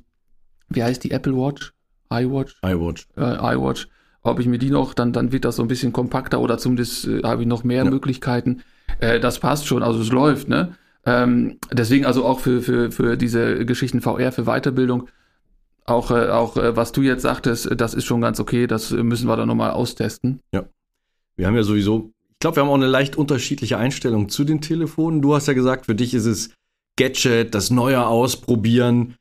wie 0.69 0.84
heißt 0.84 1.03
die 1.03 1.12
Apple 1.12 1.36
Watch? 1.36 1.74
iWatch? 2.12 2.57
iWatch. 2.63 3.07
Äh, 3.15 3.55
iWatch. 3.55 3.88
Ob 4.25 4.39
ich 4.39 4.48
mir 4.48 4.58
die 4.58 4.72
noch, 4.72 4.96
dann, 4.96 5.13
dann 5.13 5.32
wird 5.32 5.46
das 5.46 5.58
so 5.58 5.62
ein 5.62 5.67
bisschen 5.67 5.94
kompakter 5.94 6.41
oder 6.41 6.58
zumindest 6.58 7.08
äh, 7.08 7.22
habe 7.22 7.44
ich 7.44 7.48
noch 7.48 7.63
mehr 7.63 7.84
ja. 7.84 7.89
Möglichkeiten. 7.89 8.63
Äh, 9.00 9.20
das 9.20 9.38
passt 9.39 9.67
schon, 9.67 9.84
also 9.84 10.01
es 10.01 10.12
läuft, 10.12 10.50
ne? 10.50 10.75
Ähm, 11.05 11.60
deswegen 11.72 12.08
also 12.08 12.25
auch 12.25 12.39
für, 12.39 12.63
für, 12.63 12.91
für 12.91 13.17
diese 13.17 13.63
Geschichten 13.67 14.01
VR, 14.01 14.32
für 14.32 14.46
Weiterbildung, 14.46 15.10
auch, 15.86 16.10
äh, 16.10 16.29
auch 16.29 16.58
äh, 16.58 16.75
was 16.75 16.91
du 16.91 17.03
jetzt 17.03 17.22
sagtest, 17.22 17.70
das 17.79 17.94
ist 17.94 18.05
schon 18.05 18.20
ganz 18.20 18.39
okay, 18.39 18.65
das 18.65 18.89
müssen 18.89 19.27
wir 19.27 19.38
dann 19.38 19.48
nochmal 19.48 19.70
austesten. 19.70 20.39
Ja. 20.51 20.65
Wir 21.36 21.46
haben 21.46 21.55
ja 21.55 21.62
sowieso, 21.62 22.12
ich 22.32 22.39
glaube, 22.39 22.58
wir 22.58 22.63
haben 22.63 22.70
auch 22.70 22.75
eine 22.75 22.88
leicht 22.88 23.17
unterschiedliche 23.17 23.77
Einstellung 23.77 24.29
zu 24.29 24.44
den 24.44 24.60
Telefonen. 24.60 25.22
Du 25.22 25.36
hast 25.36 25.48
ja 25.48 25.53
gesagt, 25.53 25.86
für 25.86 25.94
dich 25.94 26.15
ist 26.15 26.25
es 26.25 26.50
Gadget, 26.98 27.53
das 27.53 27.70
Neue 27.70 28.08
ausprobieren. 28.08 29.13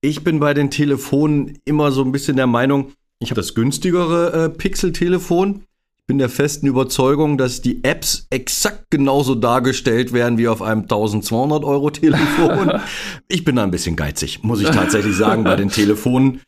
Ich 0.00 0.22
bin 0.22 0.38
bei 0.38 0.54
den 0.54 0.70
Telefonen 0.70 1.58
immer 1.64 1.90
so 1.90 2.04
ein 2.04 2.12
bisschen 2.12 2.36
der 2.36 2.46
Meinung, 2.46 2.92
ich 3.22 3.30
habe 3.30 3.40
das 3.40 3.54
günstigere 3.54 4.44
äh, 4.44 4.48
Pixel-Telefon. 4.48 5.62
Ich 6.00 6.06
bin 6.06 6.18
der 6.18 6.28
festen 6.28 6.66
Überzeugung, 6.66 7.38
dass 7.38 7.62
die 7.62 7.84
Apps 7.84 8.26
exakt 8.30 8.90
genauso 8.90 9.36
dargestellt 9.36 10.12
werden 10.12 10.36
wie 10.36 10.48
auf 10.48 10.60
einem 10.60 10.82
1200 10.82 11.62
Euro 11.62 11.90
Telefon. 11.90 12.80
ich 13.28 13.44
bin 13.44 13.56
da 13.56 13.62
ein 13.62 13.70
bisschen 13.70 13.94
geizig, 13.94 14.42
muss 14.42 14.60
ich 14.60 14.68
tatsächlich 14.70 15.16
sagen, 15.16 15.44
bei 15.44 15.54
den 15.54 15.70
Telefonen. 15.70 16.40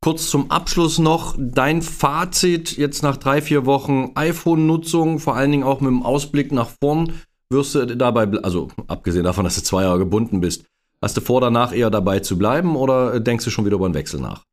Kurz 0.00 0.30
zum 0.30 0.50
Abschluss 0.50 0.98
noch 0.98 1.36
dein 1.38 1.82
Fazit 1.82 2.78
jetzt 2.78 3.02
nach 3.02 3.18
drei, 3.18 3.42
vier 3.42 3.66
Wochen 3.66 4.12
iPhone-Nutzung, 4.14 5.18
vor 5.18 5.36
allen 5.36 5.50
Dingen 5.50 5.62
auch 5.62 5.82
mit 5.82 5.90
dem 5.90 6.02
Ausblick 6.02 6.52
nach 6.52 6.70
vorn. 6.80 7.12
Wirst 7.50 7.74
du 7.74 7.84
dabei, 7.84 8.26
also 8.42 8.68
abgesehen 8.86 9.24
davon, 9.24 9.44
dass 9.44 9.56
du 9.56 9.62
zwei 9.62 9.82
Jahre 9.82 9.98
gebunden 9.98 10.40
bist, 10.40 10.64
hast 11.02 11.18
du 11.18 11.20
vor, 11.20 11.42
danach 11.42 11.76
eher 11.76 11.90
dabei 11.90 12.20
zu 12.20 12.38
bleiben 12.38 12.76
oder 12.76 13.20
denkst 13.20 13.44
du 13.44 13.50
schon 13.50 13.66
wieder 13.66 13.76
über 13.76 13.84
einen 13.84 13.94
Wechsel 13.94 14.20
nach? 14.20 14.44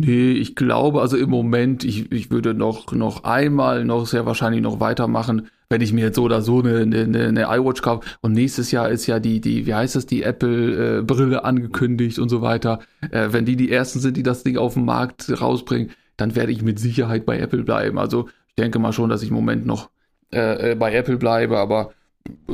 Nee, 0.00 0.32
ich 0.32 0.54
glaube, 0.54 1.00
also 1.00 1.16
im 1.16 1.30
Moment, 1.30 1.82
ich, 1.82 2.12
ich 2.12 2.30
würde 2.30 2.54
noch, 2.54 2.92
noch 2.92 3.24
einmal, 3.24 3.84
noch 3.84 4.06
sehr 4.06 4.26
wahrscheinlich 4.26 4.62
noch 4.62 4.78
weitermachen, 4.78 5.48
wenn 5.70 5.80
ich 5.80 5.92
mir 5.92 6.06
jetzt 6.06 6.16
so 6.16 6.22
oder 6.22 6.40
so 6.40 6.60
eine, 6.60 6.82
eine, 6.82 7.26
eine 7.26 7.42
iWatch 7.42 7.82
kaufe. 7.82 8.08
Und 8.20 8.32
nächstes 8.32 8.70
Jahr 8.70 8.88
ist 8.90 9.06
ja 9.06 9.18
die, 9.18 9.40
die, 9.40 9.66
wie 9.66 9.74
heißt 9.74 9.96
das, 9.96 10.06
die 10.06 10.22
Apple-Brille 10.22 11.36
äh, 11.36 11.40
angekündigt 11.40 12.20
und 12.20 12.28
so 12.28 12.42
weiter. 12.42 12.78
Äh, 13.10 13.28
wenn 13.32 13.44
die 13.44 13.56
die 13.56 13.72
ersten 13.72 13.98
sind, 13.98 14.16
die 14.16 14.22
das 14.22 14.44
Ding 14.44 14.56
auf 14.56 14.74
den 14.74 14.84
Markt 14.84 15.30
rausbringen, 15.40 15.90
dann 16.16 16.36
werde 16.36 16.52
ich 16.52 16.62
mit 16.62 16.78
Sicherheit 16.78 17.26
bei 17.26 17.38
Apple 17.38 17.64
bleiben. 17.64 17.98
Also 17.98 18.28
ich 18.48 18.54
denke 18.56 18.78
mal 18.78 18.92
schon, 18.92 19.10
dass 19.10 19.22
ich 19.22 19.30
im 19.30 19.34
Moment 19.34 19.66
noch 19.66 19.90
äh, 20.32 20.72
äh 20.72 20.74
bei 20.76 20.94
Apple 20.94 21.16
bleibe, 21.16 21.58
aber 21.58 21.92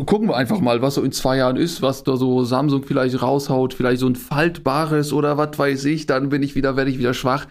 gucken 0.06 0.28
wir 0.28 0.36
einfach 0.36 0.60
mal, 0.60 0.82
was 0.82 0.94
so 0.94 1.02
in 1.02 1.12
zwei 1.12 1.38
Jahren 1.38 1.56
ist, 1.56 1.82
was 1.82 2.04
da 2.04 2.16
so 2.16 2.44
Samsung 2.44 2.84
vielleicht 2.84 3.20
raushaut, 3.22 3.74
vielleicht 3.74 4.00
so 4.00 4.06
ein 4.06 4.16
faltbares 4.16 5.12
oder 5.12 5.38
was 5.38 5.58
weiß 5.58 5.84
ich, 5.86 6.06
dann 6.06 6.28
bin 6.28 6.42
ich 6.42 6.54
wieder, 6.54 6.76
werde 6.76 6.90
ich 6.90 6.98
wieder 6.98 7.14
schwach. 7.14 7.46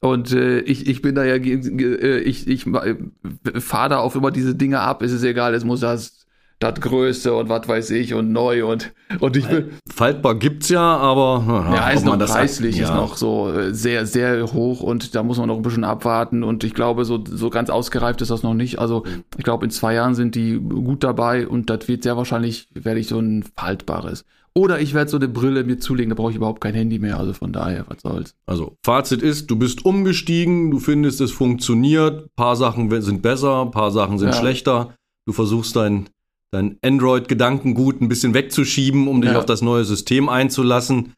Und 0.00 0.32
äh, 0.32 0.60
ich, 0.60 0.86
ich 0.86 1.02
bin 1.02 1.14
da 1.14 1.24
ja, 1.24 1.36
äh, 1.36 2.18
ich, 2.18 2.46
ich 2.48 2.66
äh, 2.66 2.96
fahre 3.60 3.88
da 3.90 3.98
auf 3.98 4.14
immer 4.14 4.30
diese 4.30 4.54
Dinge 4.54 4.80
ab, 4.80 5.02
es 5.02 5.12
ist 5.12 5.22
egal, 5.24 5.54
es 5.54 5.64
muss 5.64 5.80
das 5.80 6.25
das 6.58 6.80
Größte 6.80 7.34
und 7.34 7.48
was 7.48 7.68
weiß 7.68 7.90
ich 7.90 8.14
und 8.14 8.32
neu 8.32 8.66
und 8.66 8.92
und 9.20 9.36
ich 9.36 9.48
will 9.50 9.72
faltbar 9.92 10.36
gibt's 10.36 10.70
ja, 10.70 10.80
aber 10.80 11.44
na, 11.46 11.74
ja, 11.74 11.90
ist 11.90 12.04
noch 12.04 12.18
preislich, 12.18 12.76
hat, 12.76 12.88
ja. 12.88 12.94
ist 12.94 13.00
noch 13.00 13.16
so 13.16 13.52
äh, 13.52 13.74
sehr 13.74 14.06
sehr 14.06 14.52
hoch 14.52 14.80
und 14.80 15.14
da 15.14 15.22
muss 15.22 15.38
man 15.38 15.48
noch 15.48 15.56
ein 15.56 15.62
bisschen 15.62 15.84
abwarten 15.84 16.42
und 16.42 16.64
ich 16.64 16.72
glaube 16.72 17.04
so 17.04 17.22
so 17.24 17.50
ganz 17.50 17.68
ausgereift 17.68 18.22
ist 18.22 18.30
das 18.30 18.42
noch 18.42 18.54
nicht. 18.54 18.78
Also 18.78 19.04
ich 19.36 19.44
glaube 19.44 19.66
in 19.66 19.70
zwei 19.70 19.94
Jahren 19.94 20.14
sind 20.14 20.34
die 20.34 20.58
gut 20.58 21.04
dabei 21.04 21.46
und 21.46 21.68
das 21.68 21.88
wird 21.88 22.02
sehr 22.02 22.16
wahrscheinlich 22.16 22.68
werde 22.72 23.00
ich 23.00 23.08
so 23.08 23.18
ein 23.18 23.44
faltbares 23.54 24.24
oder 24.56 24.80
ich 24.80 24.94
werde 24.94 25.10
so 25.10 25.18
eine 25.18 25.28
Brille 25.28 25.64
mir 25.64 25.78
zulegen, 25.78 26.08
da 26.08 26.14
brauche 26.14 26.30
ich 26.30 26.36
überhaupt 26.38 26.62
kein 26.62 26.72
Handy 26.72 26.98
mehr. 26.98 27.18
Also 27.18 27.34
von 27.34 27.52
daher, 27.52 27.84
was 27.88 28.00
soll's. 28.00 28.34
Also 28.46 28.78
Fazit 28.82 29.20
ist, 29.20 29.50
du 29.50 29.56
bist 29.56 29.84
umgestiegen, 29.84 30.70
du 30.70 30.78
findest, 30.78 31.20
es 31.20 31.30
funktioniert, 31.30 32.34
paar 32.36 32.56
Sachen 32.56 32.90
sind 33.02 33.20
besser, 33.20 33.66
paar 33.66 33.90
Sachen 33.90 34.18
sind 34.18 34.28
ja. 34.28 34.34
schlechter. 34.34 34.94
Du 35.26 35.34
versuchst 35.34 35.76
dein 35.76 36.08
dein 36.56 36.76
Android-Gedankengut 36.82 38.00
ein 38.00 38.08
bisschen 38.08 38.34
wegzuschieben, 38.34 39.08
um 39.08 39.20
dich 39.20 39.32
ja. 39.32 39.38
auf 39.38 39.46
das 39.46 39.62
neue 39.62 39.84
System 39.84 40.28
einzulassen. 40.28 41.12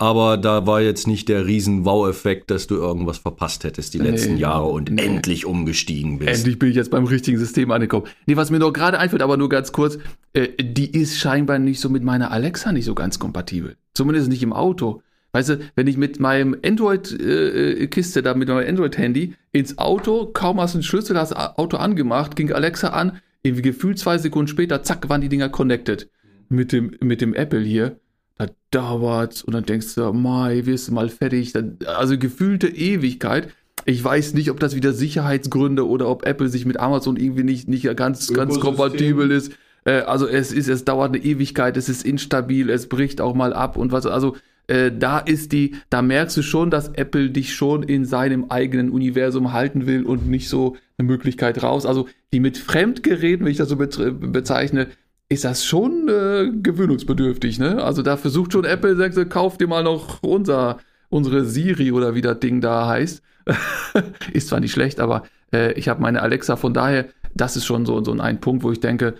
Aber 0.00 0.38
da 0.38 0.66
war 0.66 0.80
jetzt 0.80 1.06
nicht 1.06 1.28
der 1.28 1.44
riesen 1.44 1.84
Wow-Effekt, 1.84 2.50
dass 2.50 2.66
du 2.66 2.76
irgendwas 2.76 3.18
verpasst 3.18 3.64
hättest 3.64 3.92
die 3.92 3.98
nee, 3.98 4.08
letzten 4.08 4.38
Jahre 4.38 4.64
und 4.64 4.90
nee. 4.90 5.02
endlich 5.02 5.44
umgestiegen 5.44 6.18
bist. 6.18 6.30
Endlich 6.30 6.58
bin 6.58 6.70
ich 6.70 6.76
jetzt 6.76 6.90
beim 6.90 7.04
richtigen 7.04 7.38
System 7.38 7.70
angekommen. 7.70 8.06
Nee, 8.24 8.36
was 8.36 8.50
mir 8.50 8.58
noch 8.58 8.72
gerade 8.72 8.98
einfällt, 8.98 9.20
aber 9.20 9.36
nur 9.36 9.50
ganz 9.50 9.72
kurz, 9.72 9.98
äh, 10.32 10.48
die 10.58 10.90
ist 10.90 11.18
scheinbar 11.18 11.58
nicht 11.58 11.80
so 11.80 11.90
mit 11.90 12.02
meiner 12.02 12.30
Alexa 12.30 12.72
nicht 12.72 12.86
so 12.86 12.94
ganz 12.94 13.18
kompatibel. 13.18 13.76
Zumindest 13.92 14.30
nicht 14.30 14.42
im 14.42 14.54
Auto. 14.54 15.02
Weißt 15.32 15.50
du, 15.50 15.58
wenn 15.76 15.86
ich 15.86 15.98
mit 15.98 16.18
meinem 16.18 16.56
Android-Kiste, 16.64 18.20
äh, 18.20 18.22
da 18.22 18.32
mit 18.32 18.48
meinem 18.48 18.66
Android-Handy 18.66 19.34
ins 19.52 19.76
Auto, 19.76 20.30
kaum 20.32 20.62
hast 20.62 20.74
du 20.74 20.78
den 20.78 20.82
Schlüssel, 20.82 21.18
hast 21.18 21.32
das 21.32 21.58
Auto 21.58 21.76
angemacht, 21.76 22.36
ging 22.36 22.50
Alexa 22.52 22.88
an, 22.88 23.20
irgendwie 23.42 23.62
gefühlt 23.62 23.98
zwei 23.98 24.18
Sekunden 24.18 24.48
später, 24.48 24.82
zack, 24.82 25.08
waren 25.08 25.20
die 25.20 25.28
Dinger 25.28 25.48
connected. 25.48 26.10
Mit 26.48 26.72
dem, 26.72 26.96
mit 27.00 27.20
dem 27.20 27.34
Apple 27.34 27.60
hier. 27.60 28.00
Da 28.36 28.46
dauert's 28.70 29.42
und 29.42 29.52
dann 29.52 29.64
denkst 29.64 29.94
du, 29.94 30.12
mai, 30.12 30.64
wirst 30.64 30.88
du 30.88 30.94
mal 30.94 31.08
fertig. 31.08 31.52
Also 31.86 32.18
gefühlte 32.18 32.68
Ewigkeit. 32.68 33.48
Ich 33.84 34.02
weiß 34.02 34.34
nicht, 34.34 34.50
ob 34.50 34.60
das 34.60 34.74
wieder 34.74 34.92
Sicherheitsgründe 34.92 35.86
oder 35.86 36.08
ob 36.08 36.26
Apple 36.26 36.48
sich 36.48 36.66
mit 36.66 36.80
Amazon 36.80 37.16
irgendwie 37.16 37.44
nicht, 37.44 37.68
nicht 37.68 37.84
ganz, 37.96 38.32
ganz 38.32 38.58
kompatibel 38.60 39.30
ist. 39.30 39.52
Äh, 39.84 40.00
also 40.00 40.26
es 40.26 40.52
ist, 40.52 40.68
es 40.68 40.84
dauert 40.84 41.14
eine 41.14 41.24
Ewigkeit, 41.24 41.76
es 41.76 41.88
ist 41.88 42.04
instabil, 42.04 42.70
es 42.70 42.88
bricht 42.88 43.20
auch 43.20 43.34
mal 43.34 43.52
ab 43.52 43.76
und 43.76 43.92
was, 43.92 44.06
also 44.06 44.36
äh, 44.66 44.92
da 44.96 45.18
ist 45.18 45.52
die, 45.52 45.76
da 45.90 46.02
merkst 46.02 46.36
du 46.36 46.42
schon, 46.42 46.70
dass 46.70 46.88
Apple 46.88 47.30
dich 47.30 47.54
schon 47.54 47.82
in 47.82 48.04
seinem 48.04 48.50
eigenen 48.50 48.90
Universum 48.90 49.52
halten 49.52 49.86
will 49.86 50.04
und 50.04 50.28
nicht 50.28 50.48
so 50.48 50.76
eine 50.98 51.08
Möglichkeit 51.08 51.62
raus. 51.62 51.86
Also 51.86 52.08
die 52.32 52.40
mit 52.40 52.58
Fremdgeräten, 52.58 53.44
wenn 53.44 53.52
ich 53.52 53.58
das 53.58 53.68
so 53.68 53.76
bezeichne, 53.76 54.88
ist 55.28 55.44
das 55.44 55.64
schon 55.64 56.08
äh, 56.08 56.50
gewöhnungsbedürftig, 56.52 57.58
ne? 57.58 57.82
Also 57.82 58.02
da 58.02 58.16
versucht 58.16 58.52
schon 58.52 58.64
Apple, 58.64 58.96
sagt 58.96 59.14
sie, 59.14 59.26
kauf 59.26 59.56
dir 59.56 59.68
mal 59.68 59.84
noch 59.84 60.22
unser, 60.22 60.78
unsere 61.08 61.44
Siri 61.44 61.92
oder 61.92 62.14
wie 62.14 62.20
das 62.20 62.40
Ding 62.40 62.60
da 62.60 62.88
heißt. 62.88 63.22
ist 64.32 64.48
zwar 64.48 64.60
nicht 64.60 64.72
schlecht, 64.72 65.00
aber 65.00 65.22
äh, 65.52 65.72
ich 65.74 65.88
habe 65.88 66.02
meine 66.02 66.20
Alexa, 66.22 66.56
von 66.56 66.74
daher, 66.74 67.06
das 67.34 67.56
ist 67.56 67.64
schon 67.64 67.86
so, 67.86 68.02
so 68.02 68.12
ein 68.12 68.40
Punkt, 68.40 68.64
wo 68.64 68.72
ich 68.72 68.80
denke, 68.80 69.14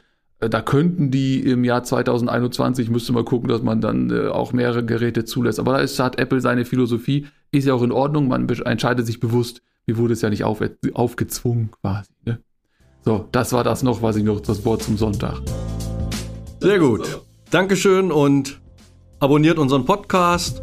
da 0.49 0.63
könnten 0.63 1.11
die 1.11 1.41
im 1.41 1.65
Jahr 1.65 1.85
2021, 1.85 2.89
müsste 2.89 3.13
man 3.13 3.25
gucken, 3.25 3.49
dass 3.49 3.63
man 3.63 3.81
dann 3.81 4.11
äh, 4.11 4.29
auch 4.29 4.53
mehrere 4.53 4.85
Geräte 4.85 5.25
zulässt. 5.25 5.59
Aber 5.59 5.73
da 5.73 5.79
ist, 5.81 5.99
hat 5.99 6.19
Apple 6.19 6.41
seine 6.41 6.65
Philosophie, 6.65 7.27
ist 7.51 7.67
ja 7.67 7.75
auch 7.75 7.83
in 7.83 7.93
Ordnung, 7.93 8.29
man 8.29 8.49
entscheidet 8.49 9.07
sich 9.07 9.21
bewusst, 9.21 9.63
wie 9.87 9.97
wurde 9.97 10.15
es 10.15 10.23
ja 10.23 10.31
nicht 10.31 10.45
auf, 10.45 10.63
aufgezwungen 10.95 11.71
quasi. 11.83 12.11
Ne? 12.25 12.39
So, 13.05 13.29
das 13.33 13.53
war 13.53 13.65
das 13.65 13.83
noch, 13.83 14.03
was 14.03 14.17
ich 14.17 14.25
noch, 14.25 14.41
das 14.41 14.65
Wort 14.65 14.83
zum 14.83 14.97
Sonntag. 14.97 15.41
Sehr 16.61 16.79
gut. 16.79 17.21
Dankeschön 17.51 18.13
und 18.13 18.61
abonniert 19.19 19.59
unseren 19.59 19.85
Podcast. 19.85 20.63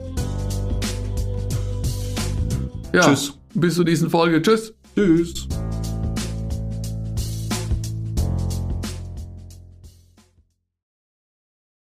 Ja, 2.93 3.01
Tschüss. 3.01 3.33
Bis 3.53 3.75
zur 3.75 3.85
nächsten 3.85 4.09
Folge. 4.09 4.41
Tschüss. 4.41 4.73
Tschüss. 4.95 5.47